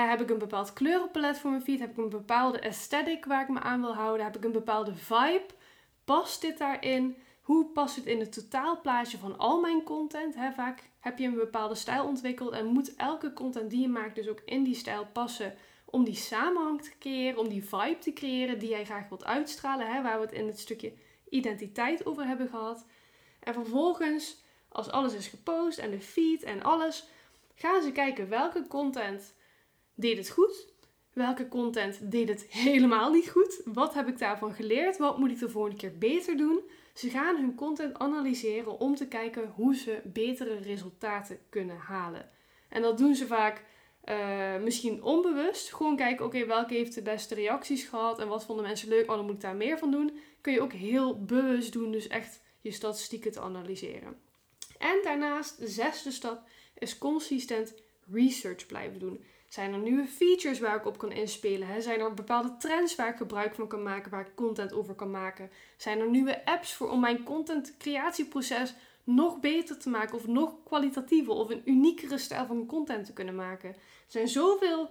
Heb 0.01 0.21
ik 0.21 0.29
een 0.29 0.38
bepaald 0.38 0.73
kleurenpalet 0.73 1.39
voor 1.39 1.50
mijn 1.50 1.62
feed? 1.62 1.79
Heb 1.79 1.91
ik 1.91 1.97
een 1.97 2.09
bepaalde 2.09 2.62
aesthetic 2.62 3.25
waar 3.25 3.41
ik 3.41 3.50
me 3.50 3.59
aan 3.59 3.81
wil 3.81 3.93
houden? 3.93 4.25
Heb 4.25 4.35
ik 4.35 4.43
een 4.43 4.51
bepaalde 4.51 4.95
vibe? 4.95 5.45
Past 6.03 6.41
dit 6.41 6.57
daarin? 6.57 7.17
Hoe 7.41 7.65
past 7.65 7.95
het 7.95 8.05
in 8.05 8.19
het 8.19 8.33
totaalplaatje 8.33 9.17
van 9.17 9.38
al 9.38 9.59
mijn 9.59 9.83
content? 9.83 10.35
Vaak 10.55 10.89
heb 11.00 11.17
je 11.17 11.27
een 11.27 11.35
bepaalde 11.35 11.75
stijl 11.75 12.05
ontwikkeld 12.05 12.51
en 12.53 12.65
moet 12.65 12.95
elke 12.95 13.33
content 13.33 13.69
die 13.69 13.81
je 13.81 13.88
maakt 13.88 14.15
dus 14.15 14.27
ook 14.27 14.41
in 14.45 14.63
die 14.63 14.75
stijl 14.75 15.05
passen 15.05 15.55
om 15.85 16.03
die 16.03 16.15
samenhang 16.15 16.81
te 16.81 16.91
creëren, 17.00 17.39
om 17.39 17.50
die 17.50 17.63
vibe 17.63 17.97
te 18.00 18.13
creëren 18.13 18.59
die 18.59 18.69
jij 18.69 18.85
graag 18.85 19.09
wilt 19.09 19.25
uitstralen, 19.25 20.03
waar 20.03 20.19
we 20.19 20.25
het 20.25 20.35
in 20.35 20.47
het 20.47 20.59
stukje 20.59 20.93
identiteit 21.29 22.05
over 22.05 22.25
hebben 22.25 22.50
gehad. 22.50 22.85
En 23.39 23.53
vervolgens, 23.53 24.43
als 24.69 24.89
alles 24.89 25.13
is 25.13 25.27
gepost 25.27 25.77
en 25.77 25.91
de 25.91 26.01
feed 26.01 26.43
en 26.43 26.63
alles, 26.63 27.07
gaan 27.55 27.81
ze 27.81 27.91
kijken 27.91 28.29
welke 28.29 28.67
content 28.67 29.33
deed 29.95 30.17
het 30.17 30.29
goed, 30.29 30.67
welke 31.13 31.47
content 31.47 32.12
deed 32.12 32.29
het 32.29 32.45
helemaal 32.50 33.12
niet 33.12 33.29
goed, 33.29 33.62
wat 33.65 33.93
heb 33.93 34.07
ik 34.07 34.17
daarvan 34.17 34.53
geleerd, 34.53 34.97
wat 34.97 35.17
moet 35.17 35.31
ik 35.31 35.39
de 35.39 35.50
volgende 35.50 35.77
keer 35.77 35.97
beter 35.97 36.38
doen. 36.38 36.62
Ze 36.93 37.09
gaan 37.09 37.35
hun 37.35 37.55
content 37.55 38.00
analyseren 38.00 38.79
om 38.79 38.95
te 38.95 39.07
kijken 39.07 39.51
hoe 39.55 39.75
ze 39.75 40.01
betere 40.03 40.55
resultaten 40.55 41.39
kunnen 41.50 41.77
halen. 41.77 42.29
En 42.69 42.81
dat 42.81 42.97
doen 42.97 43.15
ze 43.15 43.27
vaak 43.27 43.63
uh, 44.09 44.57
misschien 44.62 45.03
onbewust. 45.03 45.73
Gewoon 45.73 45.95
kijken, 45.95 46.25
oké, 46.25 46.45
welke 46.45 46.73
heeft 46.73 46.95
de 46.95 47.01
beste 47.01 47.35
reacties 47.35 47.83
gehad 47.83 48.19
en 48.19 48.27
wat 48.27 48.45
vonden 48.45 48.65
mensen 48.65 48.89
leuk, 48.89 49.09
oh, 49.09 49.15
dan 49.15 49.25
moet 49.25 49.35
ik 49.35 49.41
daar 49.41 49.55
meer 49.55 49.77
van 49.77 49.91
doen. 49.91 50.19
Kun 50.41 50.53
je 50.53 50.62
ook 50.62 50.73
heel 50.73 51.23
bewust 51.23 51.73
doen, 51.73 51.91
dus 51.91 52.07
echt 52.07 52.41
je 52.62 52.71
statistieken 52.71 53.31
te 53.31 53.41
analyseren. 53.41 54.21
En 54.77 55.00
daarnaast, 55.03 55.59
de 55.59 55.67
zesde 55.67 56.12
stap, 56.12 56.41
is 56.77 56.97
consistent 56.97 57.83
research 58.12 58.65
blijven 58.65 59.00
doen. 59.00 59.24
Zijn 59.48 59.74
er 59.74 59.79
nieuwe 59.79 60.07
features 60.07 60.60
waar 60.60 60.75
ik 60.75 60.86
op 60.86 60.98
kan 60.98 61.12
inspelen? 61.12 61.67
Hè? 61.67 61.81
Zijn 61.81 62.00
er 62.00 62.13
bepaalde 62.13 62.57
trends 62.57 62.95
waar 62.95 63.10
ik 63.10 63.17
gebruik 63.17 63.55
van 63.55 63.67
kan 63.67 63.83
maken, 63.83 64.12
waar 64.12 64.27
ik 64.27 64.36
content 64.36 64.74
over 64.74 64.93
kan 64.93 65.12
maken? 65.12 65.51
Zijn 65.77 66.00
er 66.00 66.10
nieuwe 66.10 66.45
apps 66.45 66.74
voor 66.74 66.89
om 66.89 67.00
mijn 67.00 67.24
content 67.24 67.77
creatieproces 67.77 68.74
nog 69.03 69.39
beter 69.39 69.79
te 69.79 69.89
maken 69.89 70.15
of 70.15 70.27
nog 70.27 70.63
kwalitatiever 70.63 71.33
of 71.33 71.50
een 71.50 71.62
uniekere 71.65 72.17
stijl 72.17 72.45
van 72.45 72.65
content 72.65 73.05
te 73.05 73.13
kunnen 73.13 73.36
maken? 73.36 73.69
Er 73.69 73.75
zijn 74.07 74.27
zoveel 74.27 74.89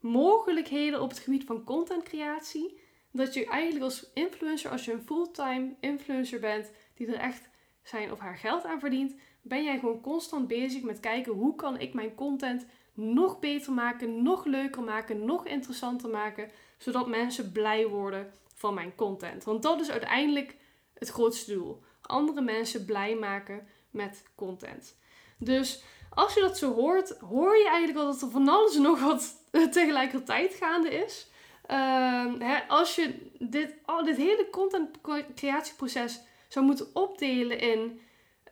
mogelijkheden 0.00 1.00
op 1.02 1.08
het 1.08 1.18
gebied 1.18 1.44
van 1.44 1.64
contentcreatie 1.64 2.80
dat 3.12 3.34
je 3.34 3.46
eigenlijk 3.46 3.84
als 3.84 4.10
influencer, 4.14 4.70
als 4.70 4.84
je 4.84 4.92
een 4.92 5.02
fulltime 5.02 5.74
influencer 5.80 6.40
bent 6.40 6.70
die 6.94 7.06
er 7.06 7.18
echt 7.18 7.48
zijn 7.82 8.12
of 8.12 8.18
haar 8.18 8.36
geld 8.36 8.64
aan 8.64 8.80
verdient, 8.80 9.14
ben 9.42 9.64
jij 9.64 9.78
gewoon 9.78 10.00
constant 10.00 10.48
bezig 10.48 10.82
met 10.82 11.00
kijken 11.00 11.32
hoe 11.32 11.54
kan 11.54 11.80
ik 11.80 11.94
mijn 11.94 12.14
content 12.14 12.66
nog 12.94 13.38
beter 13.38 13.72
maken, 13.72 14.22
nog 14.22 14.44
leuker 14.44 14.82
maken, 14.82 15.24
nog 15.24 15.46
interessanter 15.46 16.10
maken, 16.10 16.50
zodat 16.78 17.08
mensen 17.08 17.52
blij 17.52 17.86
worden 17.86 18.32
van 18.54 18.74
mijn 18.74 18.94
content. 18.94 19.44
Want 19.44 19.62
dat 19.62 19.80
is 19.80 19.90
uiteindelijk 19.90 20.56
het 20.98 21.08
grootste 21.08 21.52
doel. 21.52 21.82
Andere 22.02 22.40
mensen 22.40 22.84
blij 22.84 23.14
maken 23.14 23.66
met 23.90 24.24
content. 24.34 24.96
Dus 25.38 25.82
als 26.10 26.34
je 26.34 26.40
dat 26.40 26.58
zo 26.58 26.74
hoort, 26.74 27.18
hoor 27.18 27.56
je 27.56 27.68
eigenlijk 27.68 27.98
wel 27.98 28.06
dat 28.12 28.22
er 28.22 28.30
van 28.30 28.48
alles 28.48 28.76
nog 28.76 29.00
wat 29.00 29.36
tegelijkertijd 29.72 30.54
gaande 30.54 30.90
is. 30.90 31.30
Uh, 31.70 32.32
hè, 32.38 32.68
als 32.68 32.94
je 32.94 33.30
dit, 33.38 33.74
oh, 33.86 34.04
dit 34.04 34.16
hele 34.16 34.48
content 34.50 35.00
creatieproces 35.34 36.20
zou 36.48 36.64
moeten 36.64 36.86
opdelen 36.94 37.60
in 37.60 38.00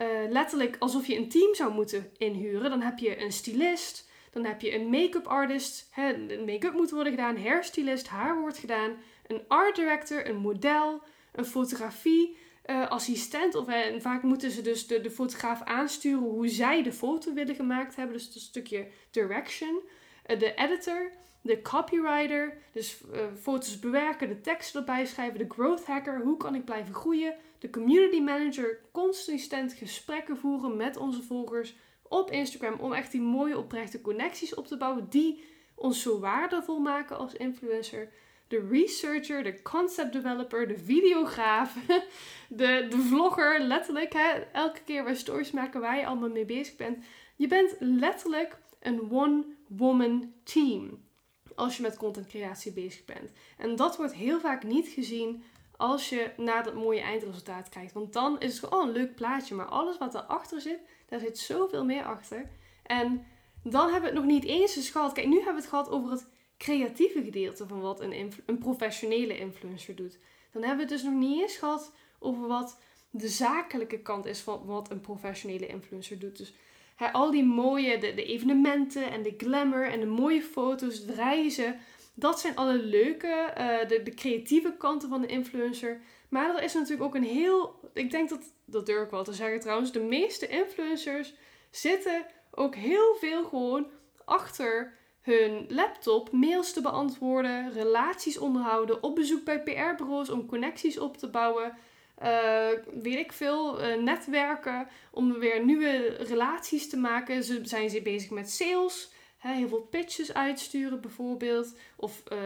uh, 0.02 0.06
letterlijk 0.30 0.76
alsof 0.78 1.06
je 1.06 1.16
een 1.16 1.28
team 1.28 1.54
zou 1.54 1.72
moeten 1.72 2.10
inhuren, 2.16 2.70
dan 2.70 2.80
heb 2.80 2.98
je 2.98 3.22
een 3.22 3.32
stylist, 3.32 4.08
dan 4.30 4.44
heb 4.44 4.60
je 4.60 4.74
een 4.74 4.88
make-up 4.88 5.26
artist, 5.26 5.88
hè, 5.90 6.16
make-up 6.44 6.72
moet 6.72 6.90
worden 6.90 7.12
gedaan, 7.12 7.36
hairstylist, 7.36 8.08
haar 8.08 8.40
wordt 8.40 8.58
gedaan, 8.58 8.96
een 9.26 9.42
art 9.48 9.76
director, 9.76 10.28
een 10.28 10.36
model, 10.36 11.02
een 11.32 11.44
fotografie, 11.44 12.36
uh, 12.66 12.88
assistent. 12.88 13.54
Of, 13.54 13.68
en 13.68 14.02
vaak 14.02 14.22
moeten 14.22 14.50
ze 14.50 14.62
dus 14.62 14.86
de, 14.86 15.00
de 15.00 15.10
fotograaf 15.10 15.62
aansturen 15.62 16.18
hoe 16.18 16.48
zij 16.48 16.82
de 16.82 16.92
foto 16.92 17.32
willen 17.32 17.54
gemaakt 17.54 17.96
hebben. 17.96 18.16
Dus 18.16 18.34
een 18.34 18.40
stukje 18.40 18.86
direction. 19.10 19.80
De 20.26 20.54
editor, 20.54 21.10
de 21.40 21.62
copywriter, 21.62 22.56
dus 22.72 23.00
foto's 23.40 23.78
bewerken, 23.78 24.28
de 24.28 24.40
tekst 24.40 24.74
erbij 24.74 25.06
schrijven, 25.06 25.38
de 25.38 25.54
growth 25.54 25.84
hacker, 25.84 26.20
hoe 26.20 26.36
kan 26.36 26.54
ik 26.54 26.64
blijven 26.64 26.94
groeien, 26.94 27.34
de 27.60 27.70
community 27.70 28.20
manager, 28.20 28.80
consistent 28.92 29.72
gesprekken 29.72 30.36
voeren 30.36 30.76
met 30.76 30.96
onze 30.96 31.22
volgers, 31.22 31.74
op 32.02 32.30
Instagram 32.30 32.80
om 32.80 32.92
echt 32.92 33.12
die 33.12 33.20
mooie 33.20 33.58
oprechte 33.58 34.00
connecties 34.00 34.54
op 34.54 34.66
te 34.66 34.76
bouwen 34.76 35.06
die 35.08 35.44
ons 35.74 36.02
zo 36.02 36.18
waardevol 36.18 36.78
maken 36.78 37.18
als 37.18 37.34
influencer. 37.34 38.08
De 38.48 38.66
researcher, 38.70 39.42
de 39.42 39.62
concept 39.62 40.12
developer, 40.12 40.68
de 40.68 40.78
videograaf, 40.78 41.76
de, 42.48 42.86
de 42.90 42.98
vlogger, 42.98 43.60
letterlijk. 43.60 44.14
Elke 44.52 44.80
keer 44.84 45.04
waar 45.04 45.16
stories 45.16 45.50
maken 45.50 45.80
waar 45.80 45.96
je 45.96 46.06
allemaal 46.06 46.28
mee 46.28 46.44
bezig 46.44 46.76
bent. 46.76 47.04
Je 47.36 47.46
bent 47.46 47.76
letterlijk 47.78 48.58
een 48.80 49.10
one-woman 49.10 50.32
team 50.42 51.02
als 51.54 51.76
je 51.76 51.82
met 51.82 51.96
contentcreatie 51.96 52.72
bezig 52.72 53.04
bent. 53.04 53.30
En 53.56 53.76
dat 53.76 53.96
wordt 53.96 54.14
heel 54.14 54.40
vaak 54.40 54.62
niet 54.62 54.88
gezien 54.88 55.42
als 55.80 56.08
je 56.08 56.30
naar 56.36 56.64
dat 56.64 56.74
mooie 56.74 57.00
eindresultaat 57.00 57.68
kijkt. 57.68 57.92
Want 57.92 58.12
dan 58.12 58.40
is 58.40 58.52
het 58.52 58.64
gewoon 58.64 58.82
oh, 58.82 58.86
een 58.86 58.92
leuk 58.92 59.14
plaatje. 59.14 59.54
Maar 59.54 59.66
alles 59.66 59.98
wat 59.98 60.14
erachter 60.14 60.60
zit, 60.60 60.78
daar 61.08 61.20
zit 61.20 61.38
zoveel 61.38 61.84
meer 61.84 62.04
achter. 62.04 62.50
En 62.82 63.26
dan 63.62 63.82
hebben 63.82 64.00
we 64.00 64.16
het 64.16 64.24
nog 64.24 64.32
niet 64.34 64.44
eens 64.44 64.76
eens 64.76 64.90
gehad. 64.90 65.12
Kijk, 65.12 65.26
nu 65.26 65.34
hebben 65.34 65.54
we 65.54 65.60
het 65.60 65.68
gehad 65.68 65.90
over 65.90 66.10
het 66.10 66.26
creatieve 66.58 67.22
gedeelte 67.22 67.66
van 67.66 67.80
wat 67.80 68.00
een, 68.00 68.32
een 68.46 68.58
professionele 68.58 69.38
influencer 69.38 69.96
doet. 69.96 70.18
Dan 70.52 70.62
hebben 70.62 70.86
we 70.86 70.92
het 70.92 71.02
dus 71.02 71.10
nog 71.10 71.20
niet 71.20 71.40
eens 71.40 71.56
gehad 71.56 71.92
over 72.18 72.46
wat 72.46 72.78
de 73.10 73.28
zakelijke 73.28 73.98
kant 73.98 74.26
is 74.26 74.40
van 74.40 74.64
wat 74.64 74.90
een 74.90 75.00
professionele 75.00 75.66
influencer 75.66 76.18
doet. 76.18 76.36
Dus 76.36 76.54
al 77.12 77.30
die 77.30 77.44
mooie, 77.44 77.98
de, 77.98 78.14
de, 78.14 78.24
evenementen 78.24 79.10
en 79.10 79.22
de 79.22 79.34
glamour 79.38 79.90
en 79.90 80.00
de 80.00 80.06
mooie 80.06 80.42
foto's, 80.42 81.06
de 81.06 81.14
reizen. 81.14 81.78
Dat 82.14 82.40
zijn 82.40 82.56
alle 82.56 82.78
leuke, 82.78 83.54
uh, 83.58 83.88
de, 83.88 84.12
creatieve 84.14 84.74
kanten 84.78 85.08
van 85.08 85.20
de 85.20 85.26
influencer. 85.26 86.00
Maar 86.28 86.56
er 86.56 86.62
is 86.62 86.74
natuurlijk 86.74 87.02
ook 87.02 87.14
een 87.14 87.24
heel, 87.24 87.80
ik 87.94 88.10
denk 88.10 88.28
dat 88.28 88.52
dat 88.64 88.86
durf 88.86 89.04
ik 89.04 89.10
wel 89.10 89.24
te 89.24 89.32
zeggen 89.32 89.60
trouwens, 89.60 89.92
de 89.92 90.00
meeste 90.00 90.46
influencers 90.46 91.34
zitten 91.70 92.26
ook 92.50 92.74
heel 92.74 93.14
veel 93.20 93.44
gewoon 93.44 93.86
achter 94.24 94.98
hun 95.20 95.64
laptop 95.68 96.32
mails 96.32 96.72
te 96.72 96.80
beantwoorden, 96.80 97.72
relaties 97.72 98.38
onderhouden, 98.38 99.02
op 99.02 99.14
bezoek 99.14 99.44
bij 99.44 99.62
PR-bureaus 99.62 100.30
om 100.30 100.46
connecties 100.46 100.98
op 100.98 101.16
te 101.16 101.30
bouwen. 101.30 101.76
Uh, 102.22 102.68
weet 103.02 103.18
ik 103.18 103.32
veel, 103.32 103.82
uh, 103.82 104.02
netwerken 104.02 104.88
om 105.10 105.38
weer 105.38 105.64
nieuwe 105.64 106.06
relaties 106.06 106.88
te 106.88 106.96
maken. 106.96 107.44
Ze 107.44 107.60
zijn 107.62 107.90
ze 107.90 108.02
bezig 108.02 108.30
met 108.30 108.50
sales, 108.50 109.12
hè, 109.40 109.54
heel 109.54 109.68
veel 109.68 109.86
pitches 109.90 110.34
uitsturen 110.34 111.00
bijvoorbeeld, 111.00 111.74
of 111.96 112.22
uh, 112.32 112.38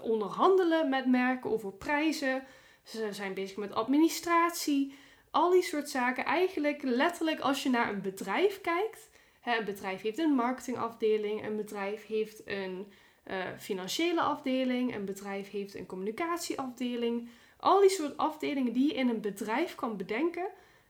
onderhandelen 0.00 0.88
met 0.88 1.06
merken 1.06 1.50
over 1.50 1.72
prijzen. 1.72 2.44
Ze 2.82 3.12
zijn 3.12 3.34
bezig 3.34 3.56
met 3.56 3.74
administratie. 3.74 4.94
Al 5.30 5.50
die 5.50 5.62
soort 5.62 5.90
zaken. 5.90 6.24
Eigenlijk 6.24 6.82
letterlijk 6.82 7.40
als 7.40 7.62
je 7.62 7.70
naar 7.70 7.88
een 7.88 8.02
bedrijf 8.02 8.60
kijkt. 8.60 9.10
Hè, 9.40 9.58
een 9.58 9.64
bedrijf 9.64 10.02
heeft 10.02 10.18
een 10.18 10.34
marketingafdeling. 10.34 11.46
Een 11.46 11.56
bedrijf 11.56 12.06
heeft 12.06 12.42
een 12.44 12.92
uh, 13.26 13.36
financiële 13.58 14.20
afdeling. 14.20 14.94
Een 14.94 15.04
bedrijf 15.04 15.50
heeft 15.50 15.74
een 15.74 15.86
communicatieafdeling. 15.86 17.28
Al 17.56 17.80
die 17.80 17.90
soort 17.90 18.16
afdelingen 18.16 18.72
die 18.72 18.86
je 18.86 18.94
in 18.94 19.08
een 19.08 19.20
bedrijf 19.20 19.74
kan 19.74 19.96
bedenken. 19.96 20.48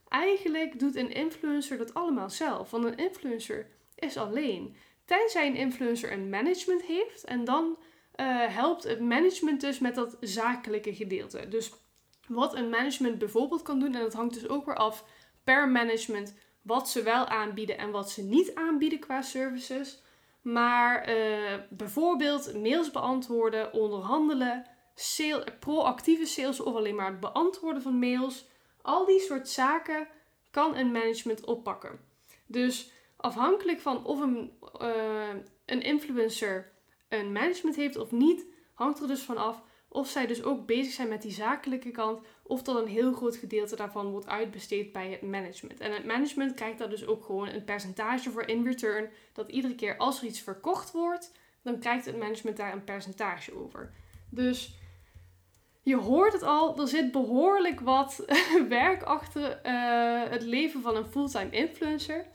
eigenlijk 0.08 0.78
doet 0.78 0.94
een 0.94 1.12
influencer 1.12 1.78
dat 1.78 1.94
allemaal 1.94 2.30
zelf. 2.30 2.70
Want 2.70 2.84
een 2.84 2.96
influencer 2.96 3.66
is 3.94 4.16
alleen. 4.16 4.76
Tenzij 5.10 5.46
een 5.46 5.56
influencer 5.56 6.12
een 6.12 6.28
management 6.28 6.82
heeft. 6.82 7.24
En 7.24 7.44
dan 7.44 7.64
uh, 7.66 8.46
helpt 8.46 8.82
het 8.82 9.00
management 9.00 9.60
dus 9.60 9.78
met 9.78 9.94
dat 9.94 10.16
zakelijke 10.20 10.94
gedeelte. 10.94 11.48
Dus 11.48 11.72
wat 12.28 12.54
een 12.54 12.68
management 12.68 13.18
bijvoorbeeld 13.18 13.62
kan 13.62 13.78
doen, 13.78 13.94
en 13.94 14.00
dat 14.00 14.12
hangt 14.12 14.34
dus 14.34 14.48
ook 14.48 14.66
weer 14.66 14.76
af 14.76 15.04
per 15.44 15.68
management 15.68 16.34
wat 16.62 16.88
ze 16.88 17.02
wel 17.02 17.26
aanbieden 17.26 17.78
en 17.78 17.90
wat 17.90 18.10
ze 18.10 18.22
niet 18.22 18.54
aanbieden 18.54 18.98
qua 18.98 19.22
services. 19.22 20.02
Maar 20.42 21.10
uh, 21.10 21.54
bijvoorbeeld 21.70 22.54
mails 22.54 22.90
beantwoorden, 22.90 23.72
onderhandelen, 23.72 24.66
proactieve 25.60 26.26
sales 26.26 26.60
of 26.60 26.74
alleen 26.74 26.94
maar 26.94 27.10
het 27.10 27.20
beantwoorden 27.20 27.82
van 27.82 27.98
mails. 27.98 28.48
Al 28.82 29.06
die 29.06 29.20
soort 29.20 29.48
zaken 29.48 30.08
kan 30.50 30.76
een 30.76 30.92
management 30.92 31.44
oppakken. 31.44 32.00
Dus 32.46 32.92
afhankelijk 33.20 33.80
van 33.80 34.04
of 34.04 34.20
een, 34.20 34.52
uh, 34.82 35.28
een 35.66 35.82
influencer 35.82 36.72
een 37.08 37.32
management 37.32 37.76
heeft 37.76 37.96
of 37.96 38.10
niet, 38.10 38.46
hangt 38.74 39.00
er 39.00 39.06
dus 39.06 39.22
van 39.22 39.36
af 39.36 39.62
of 39.92 40.08
zij 40.08 40.26
dus 40.26 40.42
ook 40.42 40.66
bezig 40.66 40.92
zijn 40.92 41.08
met 41.08 41.22
die 41.22 41.32
zakelijke 41.32 41.90
kant, 41.90 42.20
of 42.42 42.62
dat 42.62 42.76
een 42.76 42.88
heel 42.88 43.12
groot 43.12 43.36
gedeelte 43.36 43.76
daarvan 43.76 44.10
wordt 44.10 44.26
uitbesteed 44.26 44.92
bij 44.92 45.10
het 45.10 45.22
management. 45.22 45.80
En 45.80 45.92
het 45.92 46.04
management 46.04 46.54
krijgt 46.54 46.78
daar 46.78 46.90
dus 46.90 47.06
ook 47.06 47.24
gewoon 47.24 47.48
een 47.48 47.64
percentage 47.64 48.30
voor 48.30 48.48
in 48.48 48.64
return, 48.64 49.10
dat 49.32 49.50
iedere 49.50 49.74
keer 49.74 49.96
als 49.96 50.20
er 50.20 50.26
iets 50.26 50.40
verkocht 50.40 50.90
wordt, 50.90 51.32
dan 51.62 51.78
krijgt 51.78 52.04
het 52.04 52.18
management 52.18 52.56
daar 52.56 52.72
een 52.72 52.84
percentage 52.84 53.54
over. 53.54 53.94
Dus 54.28 54.74
je 55.82 55.96
hoort 55.96 56.32
het 56.32 56.42
al, 56.42 56.80
er 56.80 56.88
zit 56.88 57.12
behoorlijk 57.12 57.80
wat 57.80 58.24
werk 58.68 59.02
achter 59.02 59.60
uh, 59.66 60.30
het 60.30 60.42
leven 60.42 60.82
van 60.82 60.96
een 60.96 61.06
fulltime 61.06 61.50
influencer. 61.50 62.26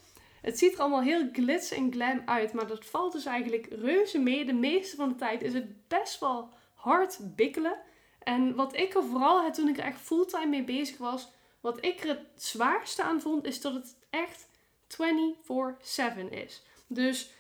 Het 0.45 0.59
ziet 0.59 0.73
er 0.73 0.79
allemaal 0.79 1.01
heel 1.01 1.29
glitz 1.33 1.71
en 1.71 1.91
glam 1.91 2.21
uit, 2.25 2.53
maar 2.53 2.67
dat 2.67 2.85
valt 2.85 3.11
dus 3.11 3.25
eigenlijk 3.25 3.67
reuze 3.69 4.19
mee. 4.19 4.45
De 4.45 4.53
meeste 4.53 4.95
van 4.95 5.09
de 5.09 5.15
tijd 5.15 5.41
is 5.41 5.53
het 5.53 5.87
best 5.87 6.19
wel 6.19 6.49
hard 6.73 7.19
bikkelen. 7.35 7.77
En 8.19 8.55
wat 8.55 8.75
ik 8.75 8.93
er 8.93 9.03
vooral, 9.03 9.51
toen 9.51 9.67
ik 9.67 9.77
er 9.77 9.83
echt 9.83 9.99
fulltime 9.99 10.45
mee 10.45 10.63
bezig 10.63 10.97
was, 10.97 11.31
wat 11.61 11.85
ik 11.85 11.99
er 11.99 12.07
het 12.07 12.21
zwaarste 12.35 13.03
aan 13.03 13.21
vond, 13.21 13.45
is 13.45 13.61
dat 13.61 13.73
het 13.73 13.97
echt 14.09 14.47
24/7 14.87 16.29
is. 16.29 16.63
Dus 16.87 17.31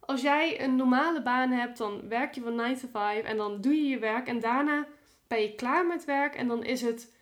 als 0.00 0.20
jij 0.20 0.62
een 0.62 0.76
normale 0.76 1.22
baan 1.22 1.50
hebt, 1.50 1.78
dan 1.78 2.08
werk 2.08 2.34
je 2.34 2.40
van 2.40 2.54
9 2.54 2.80
to 2.80 2.88
5 2.92 3.24
en 3.24 3.36
dan 3.36 3.60
doe 3.60 3.74
je 3.74 3.88
je 3.88 3.98
werk 3.98 4.26
en 4.26 4.40
daarna 4.40 4.86
ben 5.26 5.40
je 5.40 5.54
klaar 5.54 5.86
met 5.86 6.04
werk 6.04 6.34
en 6.34 6.48
dan 6.48 6.64
is 6.64 6.82
het 6.82 7.14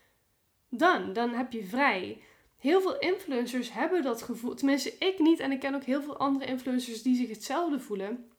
done. 0.69 1.13
Dan 1.13 1.31
heb 1.31 1.53
je 1.53 1.65
vrij. 1.65 2.23
Heel 2.61 2.81
veel 2.81 2.99
influencers 2.99 3.73
hebben 3.73 4.03
dat 4.03 4.23
gevoel. 4.23 4.55
Tenminste, 4.55 4.95
ik 4.99 5.19
niet. 5.19 5.41
En 5.41 5.53
ik 5.53 5.61
ken 5.61 5.75
ook 5.75 5.85
heel 5.85 6.03
veel 6.03 6.17
andere 6.17 6.45
influencers 6.45 7.03
die 7.03 7.17
zich 7.17 7.29
hetzelfde 7.29 7.81
voelen. 7.81 8.31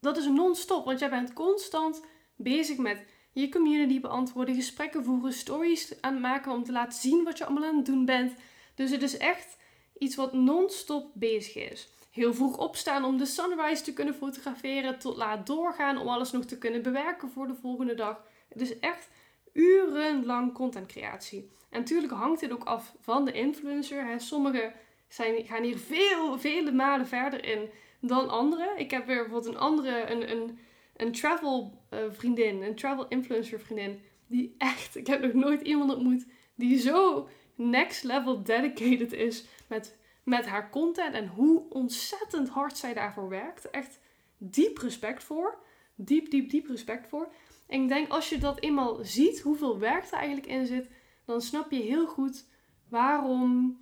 Dat 0.00 0.16
is 0.16 0.26
non-stop. 0.26 0.84
Want 0.84 0.98
jij 0.98 1.10
bent 1.10 1.32
constant 1.32 2.04
bezig 2.36 2.76
met 2.76 3.04
je 3.32 3.48
community 3.48 4.00
beantwoorden, 4.00 4.54
gesprekken 4.54 5.04
voeren, 5.04 5.32
stories 5.32 6.00
aan 6.00 6.20
maken 6.20 6.52
om 6.52 6.64
te 6.64 6.72
laten 6.72 6.98
zien 6.98 7.24
wat 7.24 7.38
je 7.38 7.44
allemaal 7.44 7.68
aan 7.68 7.76
het 7.76 7.86
doen 7.86 8.04
bent. 8.04 8.32
Dus 8.74 8.90
het 8.90 9.02
is 9.02 9.16
echt 9.16 9.56
iets 9.98 10.16
wat 10.16 10.32
non-stop 10.32 11.10
bezig 11.14 11.70
is. 11.70 11.88
Heel 12.10 12.34
vroeg 12.34 12.58
opstaan 12.58 13.04
om 13.04 13.18
de 13.18 13.26
sunrise 13.26 13.82
te 13.82 13.92
kunnen 13.92 14.14
fotograferen, 14.14 14.98
tot 14.98 15.16
laat 15.16 15.46
doorgaan 15.46 15.98
om 15.98 16.08
alles 16.08 16.30
nog 16.30 16.44
te 16.44 16.58
kunnen 16.58 16.82
bewerken 16.82 17.30
voor 17.30 17.46
de 17.46 17.54
volgende 17.54 17.94
dag. 17.94 18.22
Het 18.48 18.60
is 18.60 18.78
echt 18.78 19.08
urenlang 19.52 20.52
contentcreatie. 20.52 21.50
En 21.70 21.78
natuurlijk 21.78 22.12
hangt 22.12 22.40
dit 22.40 22.52
ook 22.52 22.64
af 22.64 22.94
van 23.00 23.24
de 23.24 23.32
influencer. 23.32 24.20
Sommigen 24.20 24.72
zijn, 25.08 25.44
gaan 25.44 25.62
hier 25.62 25.78
veel, 25.78 26.38
vele 26.38 26.72
malen 26.72 27.06
verder 27.06 27.44
in 27.44 27.68
dan 28.00 28.28
anderen. 28.28 28.78
Ik 28.78 28.90
heb 28.90 29.06
weer 29.06 29.22
bijvoorbeeld 29.22 29.54
een 29.54 29.60
andere, 29.60 30.10
een, 30.10 30.30
een, 30.30 30.58
een 30.96 31.12
travel 31.12 31.82
uh, 31.94 31.98
vriendin, 32.10 32.62
een 32.62 32.74
travel 32.74 33.08
influencer 33.08 33.60
vriendin. 33.60 34.00
Die 34.26 34.54
echt, 34.58 34.96
ik 34.96 35.06
heb 35.06 35.20
nog 35.20 35.32
nooit 35.32 35.62
iemand 35.62 35.94
ontmoet 35.94 36.26
die 36.54 36.78
zo 36.78 37.28
next 37.54 38.04
level 38.04 38.42
dedicated 38.42 39.12
is 39.12 39.44
met, 39.66 39.96
met 40.24 40.46
haar 40.46 40.70
content. 40.70 41.14
En 41.14 41.26
hoe 41.26 41.62
ontzettend 41.68 42.48
hard 42.48 42.76
zij 42.76 42.94
daarvoor 42.94 43.28
werkt. 43.28 43.70
Echt 43.70 44.00
diep 44.38 44.78
respect 44.78 45.24
voor. 45.24 45.58
Diep, 45.94 46.30
diep, 46.30 46.50
diep 46.50 46.66
respect 46.66 47.08
voor. 47.08 47.32
En 47.66 47.82
ik 47.82 47.88
denk 47.88 48.08
als 48.08 48.28
je 48.28 48.38
dat 48.38 48.60
eenmaal 48.60 48.98
ziet, 49.02 49.40
hoeveel 49.40 49.78
werk 49.78 50.04
er 50.04 50.12
eigenlijk 50.12 50.46
in 50.46 50.66
zit, 50.66 50.88
dan 51.30 51.40
snap 51.40 51.70
je 51.70 51.80
heel 51.80 52.06
goed 52.06 52.46
waarom 52.88 53.78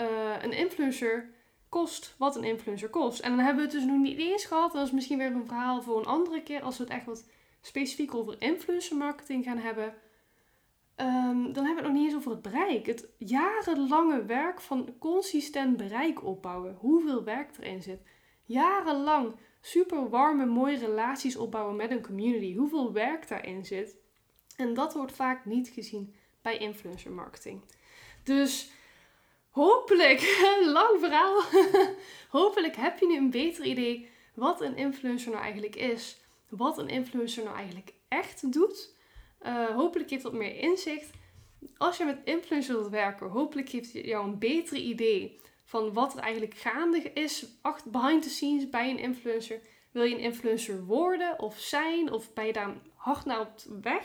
uh, 0.00 0.42
een 0.42 0.52
influencer 0.52 1.30
kost 1.68 2.14
wat 2.18 2.36
een 2.36 2.44
influencer 2.44 2.88
kost. 2.88 3.20
En 3.20 3.30
dan 3.30 3.44
hebben 3.44 3.64
we 3.64 3.70
het 3.70 3.80
dus 3.80 3.90
nog 3.90 3.98
niet 3.98 4.18
eens 4.18 4.44
gehad. 4.44 4.72
Dat 4.72 4.86
is 4.86 4.92
misschien 4.92 5.18
weer 5.18 5.32
een 5.32 5.46
verhaal 5.46 5.82
voor 5.82 5.98
een 5.98 6.06
andere 6.06 6.42
keer. 6.42 6.62
Als 6.62 6.76
we 6.76 6.84
het 6.84 6.92
echt 6.92 7.06
wat 7.06 7.28
specifiek 7.60 8.14
over 8.14 8.42
influencer 8.42 8.96
marketing 8.96 9.44
gaan 9.44 9.58
hebben. 9.58 9.94
Um, 10.96 11.52
dan 11.52 11.64
hebben 11.64 11.82
we 11.82 11.82
het 11.82 11.82
nog 11.82 11.92
niet 11.92 12.04
eens 12.04 12.14
over 12.14 12.30
het 12.30 12.42
bereik. 12.42 12.86
Het 12.86 13.08
jarenlange 13.18 14.24
werk 14.24 14.60
van 14.60 14.94
consistent 14.98 15.76
bereik 15.76 16.24
opbouwen. 16.24 16.76
Hoeveel 16.78 17.24
werk 17.24 17.50
erin 17.58 17.82
zit. 17.82 18.02
Jarenlang 18.44 19.34
super 19.60 20.08
warme, 20.08 20.46
mooie 20.46 20.78
relaties 20.78 21.36
opbouwen 21.36 21.76
met 21.76 21.90
een 21.90 22.02
community. 22.02 22.56
Hoeveel 22.56 22.92
werk 22.92 23.28
daarin 23.28 23.64
zit. 23.64 23.96
En 24.56 24.74
dat 24.74 24.94
wordt 24.94 25.12
vaak 25.12 25.44
niet 25.44 25.68
gezien 25.68 26.14
bij 26.42 26.58
influencer 26.58 27.10
marketing. 27.10 27.60
Dus 28.22 28.70
hopelijk, 29.50 30.20
lang 30.78 31.00
verhaal, 31.00 31.42
hopelijk 32.38 32.76
heb 32.76 32.98
je 32.98 33.06
nu 33.06 33.16
een 33.16 33.30
beter 33.30 33.64
idee 33.64 34.08
wat 34.34 34.60
een 34.60 34.76
influencer 34.76 35.30
nou 35.30 35.42
eigenlijk 35.42 35.76
is. 35.76 36.18
Wat 36.48 36.78
een 36.78 36.88
influencer 36.88 37.44
nou 37.44 37.56
eigenlijk 37.56 37.92
echt 38.08 38.52
doet. 38.52 38.94
Uh, 39.42 39.66
hopelijk 39.66 40.10
heeft 40.10 40.22
dat 40.22 40.32
meer 40.32 40.56
inzicht. 40.56 41.10
Als 41.76 41.96
je 41.96 42.04
met 42.04 42.18
influencers 42.24 42.76
wilt 42.76 42.90
werken, 42.90 43.28
hopelijk 43.28 43.68
geeft 43.68 43.92
het 43.92 44.04
jou 44.04 44.26
een 44.26 44.38
beter 44.38 44.76
idee 44.76 45.40
van 45.64 45.92
wat 45.92 46.12
er 46.12 46.20
eigenlijk 46.20 46.54
gaande 46.54 47.12
is 47.12 47.46
behind 47.84 48.22
the 48.22 48.30
scenes 48.30 48.70
bij 48.70 48.90
een 48.90 48.98
influencer. 48.98 49.60
Wil 49.90 50.02
je 50.02 50.14
een 50.14 50.20
influencer 50.20 50.84
worden 50.84 51.38
of 51.38 51.58
zijn 51.58 52.12
of 52.12 52.32
ben 52.32 52.46
je 52.46 52.52
daar 52.52 52.74
hard 52.94 53.24
naar 53.24 53.40
op 53.40 53.52
weg? 53.82 54.04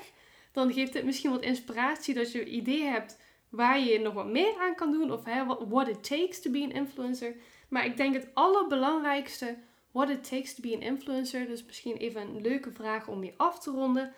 Dan 0.56 0.74
geeft 0.74 0.94
het 0.94 1.06
misschien 1.06 1.32
wat 1.32 1.42
inspiratie 1.42 2.14
dat 2.14 2.32
je 2.32 2.42
een 2.42 2.56
idee 2.56 2.84
hebt 2.84 3.20
waar 3.50 3.80
je 3.80 4.00
nog 4.00 4.14
wat 4.14 4.26
meer 4.26 4.56
aan 4.60 4.76
kan 4.76 4.92
doen 4.92 5.12
of 5.12 5.24
hè, 5.24 5.46
what 5.46 5.88
it 5.88 6.04
takes 6.04 6.42
to 6.42 6.52
be 6.52 6.64
an 6.64 6.72
influencer. 6.72 7.36
Maar 7.70 7.86
ik 7.86 7.98
denk 7.98 8.14
het 8.14 8.28
allerbelangrijkste, 8.34 9.58
what 9.92 10.10
it 10.10 10.30
takes 10.30 10.54
to 10.54 10.62
be 10.62 10.76
an 10.76 10.82
influencer, 10.82 11.48
dus 11.48 11.66
misschien 11.66 11.96
even 11.96 12.22
een 12.22 12.42
leuke 12.42 12.72
vraag 12.72 13.08
om 13.08 13.24
je 13.24 13.34
af 13.38 13.60
te 13.60 13.72
ronden. 13.72 14.14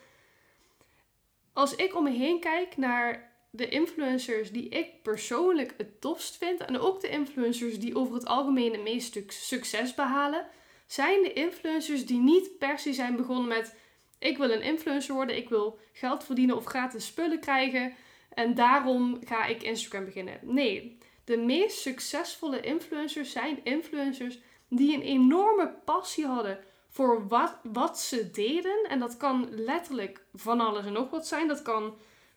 Als 1.54 1.76
ik 1.76 1.96
om 1.96 2.04
me 2.04 2.12
heen 2.12 2.40
kijk 2.40 2.78
naar 2.78 3.32
de 3.50 3.70
influencers 3.70 4.52
die 4.52 4.70
ik 4.70 5.02
persoonlijk 5.04 5.74
het 5.78 6.02
tofst 6.02 6.38
vind 6.38 6.66
en 6.66 6.80
ook 6.80 7.02
de 7.02 7.10
influencers 7.10 7.80
die 7.80 7.96
over 7.96 8.14
het 8.14 8.26
algemeen 8.26 8.72
het 8.72 8.84
meest 8.84 9.20
succes 9.28 9.94
behalen, 9.94 10.48
zijn 10.86 11.24
de 11.24 11.34
influencers 11.34 12.06
die 12.06 12.20
niet 12.20 12.58
per 12.58 12.80
se 12.80 12.94
zijn 12.94 13.16
begonnen 13.16 13.48
met 13.48 13.76
ik 14.20 14.38
wil 14.38 14.52
een 14.52 14.62
influencer 14.62 15.16
worden, 15.16 15.38
ik 15.38 15.50
wil 15.50 15.80
geld 15.94 16.24
verdienen 16.24 16.56
of 16.56 16.66
gratis 16.66 17.06
spullen 17.06 17.40
krijgen 17.40 17.94
en 18.34 18.56
daarom 18.56 19.20
ga 19.26 19.46
ik 19.46 19.64
Instagram 19.64 20.06
beginnen. 20.06 20.40
Nee, 20.42 20.98
de 21.24 21.38
meest 21.38 21.78
succesvolle 21.78 22.60
influencers 22.60 23.32
zijn 23.32 23.60
influencers 23.64 24.40
die 24.70 24.96
een 24.96 25.02
enorme 25.02 25.74
passie 25.86 26.26
hadden 26.26 26.60
voor 26.90 27.28
wat, 27.28 27.58
wat 27.64 28.00
ze 28.00 28.32
deden. 28.32 28.86
En 28.90 29.00
dat 29.00 29.18
kan 29.18 29.48
letterlijk 29.52 30.26
van 30.34 30.60
alles 30.60 30.86
en 30.86 30.94
nog 30.94 31.10
wat 31.10 31.28
zijn. 31.28 31.48
Dat 31.48 31.62
kan 31.62 31.96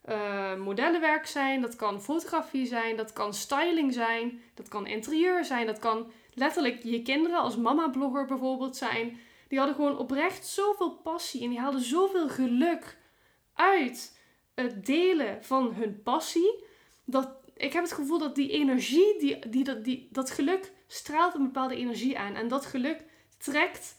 uh, 0.09 0.57
modellenwerk 0.57 1.27
zijn, 1.27 1.61
dat 1.61 1.77
kan 1.77 2.01
fotografie 2.01 2.67
zijn, 2.67 2.97
dat 2.97 3.13
kan 3.13 3.35
styling 3.35 3.93
zijn, 3.93 4.43
dat 4.55 4.69
kan 4.69 4.87
interieur 4.87 5.45
zijn, 5.45 5.67
dat 5.67 5.79
kan 5.79 6.11
letterlijk 6.35 6.83
je 6.83 7.03
kinderen 7.03 7.39
als 7.39 7.57
mama-blogger 7.57 8.27
bijvoorbeeld 8.27 8.77
zijn. 8.77 9.19
Die 9.51 9.59
hadden 9.59 9.77
gewoon 9.77 9.99
oprecht 9.99 10.47
zoveel 10.47 10.91
passie 10.91 11.43
en 11.43 11.49
die 11.49 11.59
haalden 11.59 11.81
zoveel 11.81 12.29
geluk 12.29 12.99
uit 13.55 14.19
het 14.55 14.87
delen 14.87 15.45
van 15.45 15.75
hun 15.75 16.03
passie. 16.03 16.65
Dat 17.05 17.29
ik 17.57 17.73
heb 17.73 17.83
het 17.83 17.93
gevoel 17.93 18.19
dat 18.19 18.35
die 18.35 18.51
energie, 18.51 19.19
die, 19.19 19.49
die, 19.49 19.65
dat, 19.65 19.85
die, 19.85 20.09
dat 20.11 20.31
geluk 20.31 20.73
straalt 20.87 21.35
een 21.35 21.43
bepaalde 21.43 21.77
energie 21.77 22.19
aan. 22.19 22.35
En 22.35 22.49
dat 22.49 22.67
geluk 22.67 23.05
trekt 23.39 23.97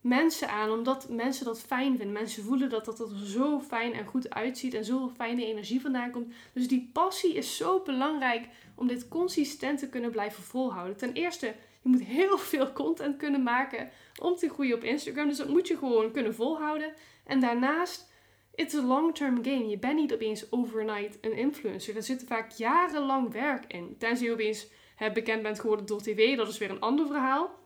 mensen 0.00 0.48
aan, 0.48 0.70
omdat 0.70 1.08
mensen 1.08 1.44
dat 1.44 1.60
fijn 1.60 1.96
vinden. 1.96 2.12
Mensen 2.12 2.42
voelen 2.42 2.70
dat 2.70 2.84
dat 2.84 3.00
er 3.00 3.18
zo 3.24 3.60
fijn 3.60 3.92
en 3.92 4.06
goed 4.06 4.30
uitziet 4.30 4.74
en 4.74 4.84
zoveel 4.84 5.12
fijne 5.16 5.46
energie 5.46 5.80
vandaan 5.80 6.10
komt. 6.10 6.32
Dus 6.52 6.68
die 6.68 6.90
passie 6.92 7.34
is 7.34 7.56
zo 7.56 7.82
belangrijk 7.82 8.48
om 8.74 8.86
dit 8.86 9.08
consistent 9.08 9.78
te 9.78 9.88
kunnen 9.88 10.10
blijven 10.10 10.42
volhouden. 10.42 10.96
Ten 10.96 11.12
eerste, 11.12 11.46
je 11.82 11.88
moet 11.88 12.02
heel 12.02 12.38
veel 12.38 12.72
content 12.72 13.16
kunnen 13.16 13.42
maken 13.42 13.90
om 14.20 14.36
te 14.36 14.48
groeien 14.48 14.76
op 14.76 14.84
Instagram. 14.84 15.28
Dus 15.28 15.36
dat 15.36 15.48
moet 15.48 15.68
je 15.68 15.76
gewoon 15.76 16.12
kunnen 16.12 16.34
volhouden. 16.34 16.94
En 17.24 17.40
daarnaast 17.40 18.12
it's 18.54 18.74
a 18.74 18.82
long-term 18.82 19.44
game. 19.44 19.68
Je 19.68 19.78
bent 19.78 19.94
niet 19.94 20.12
opeens 20.12 20.52
overnight 20.52 21.18
een 21.20 21.36
influencer. 21.36 21.96
Er 21.96 22.02
zit 22.02 22.24
vaak 22.26 22.50
jarenlang 22.50 23.32
werk 23.32 23.72
in. 23.72 23.96
Tenzij 23.98 24.26
je 24.26 24.32
opeens 24.32 24.68
bekend 25.08 25.42
bent 25.42 25.60
geworden 25.60 25.86
door 25.86 26.02
tv, 26.02 26.36
dat 26.36 26.48
is 26.48 26.58
weer 26.58 26.70
een 26.70 26.80
ander 26.80 27.06
verhaal. 27.06 27.58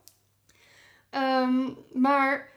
Ehm, 1.11 1.71
maar 1.93 2.53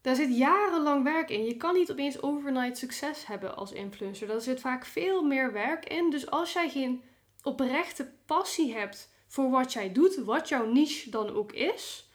daar 0.00 0.14
zit 0.14 0.36
jarenlang 0.36 1.04
werk 1.04 1.30
in. 1.30 1.44
Je 1.44 1.56
kan 1.56 1.74
niet 1.74 1.90
opeens 1.90 2.22
overnight 2.22 2.78
succes 2.78 3.26
hebben 3.26 3.56
als 3.56 3.72
influencer. 3.72 4.26
Daar 4.26 4.40
zit 4.40 4.60
vaak 4.60 4.84
veel 4.86 5.22
meer 5.22 5.52
werk 5.52 5.84
in. 5.84 6.10
Dus 6.10 6.30
als 6.30 6.52
jij 6.52 6.68
geen 6.68 7.02
oprechte 7.42 8.12
passie 8.26 8.74
hebt 8.74 9.12
voor 9.26 9.50
wat 9.50 9.72
jij 9.72 9.92
doet, 9.92 10.16
wat 10.16 10.48
jouw 10.48 10.66
niche 10.66 11.10
dan 11.10 11.30
ook 11.30 11.52
is, 11.52 12.07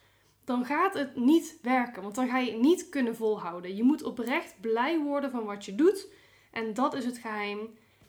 dan 0.44 0.64
gaat 0.64 0.94
het 0.94 1.16
niet 1.16 1.58
werken. 1.62 2.02
Want 2.02 2.14
dan 2.14 2.28
ga 2.28 2.38
je 2.38 2.52
het 2.52 2.60
niet 2.60 2.88
kunnen 2.88 3.16
volhouden. 3.16 3.76
Je 3.76 3.82
moet 3.82 4.02
oprecht 4.02 4.54
blij 4.60 4.98
worden 4.98 5.30
van 5.30 5.44
wat 5.44 5.64
je 5.64 5.74
doet. 5.74 6.06
En 6.52 6.74
dat 6.74 6.94
is 6.94 7.04
het 7.04 7.18
geheim 7.18 7.58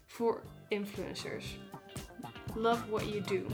voor 0.06 0.42
influencers. 0.68 1.58
Love 2.56 2.90
what 2.90 3.10
you 3.10 3.22
do. 3.22 3.46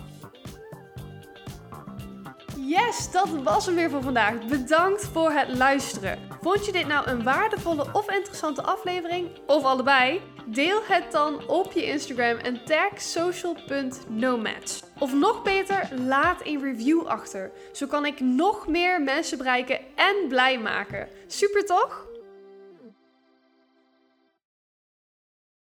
Yes, 2.58 3.12
dat 3.12 3.30
was 3.30 3.66
hem 3.66 3.76
weer 3.76 3.90
voor 3.90 4.02
vandaag. 4.02 4.48
Bedankt 4.48 5.06
voor 5.06 5.32
het 5.32 5.58
luisteren. 5.58 6.20
Vond 6.42 6.66
je 6.66 6.72
dit 6.72 6.88
nou 6.88 7.08
een 7.08 7.24
waardevolle 7.24 7.88
of 7.94 8.12
interessante 8.12 8.64
aflevering? 8.64 9.30
Of 9.48 9.64
allebei? 9.64 10.22
Deel 10.46 10.82
het 10.84 11.12
dan 11.12 11.48
op 11.48 11.72
je 11.72 11.86
Instagram 11.86 12.38
en 12.38 12.66
tag 12.66 13.02
social.nomads. 13.02 14.91
Of 15.02 15.14
nog 15.14 15.44
beter, 15.44 15.90
laat 16.06 16.42
een 16.44 16.62
review 16.62 17.06
achter. 17.06 17.52
Zo 17.72 17.88
kan 17.88 18.06
ik 18.06 18.20
nog 18.20 18.68
meer 18.68 19.02
mensen 19.02 19.38
bereiken 19.38 19.80
en 19.96 20.16
blij 20.28 20.60
maken. 20.60 21.08
Super 21.28 21.66
toch? 21.66 22.06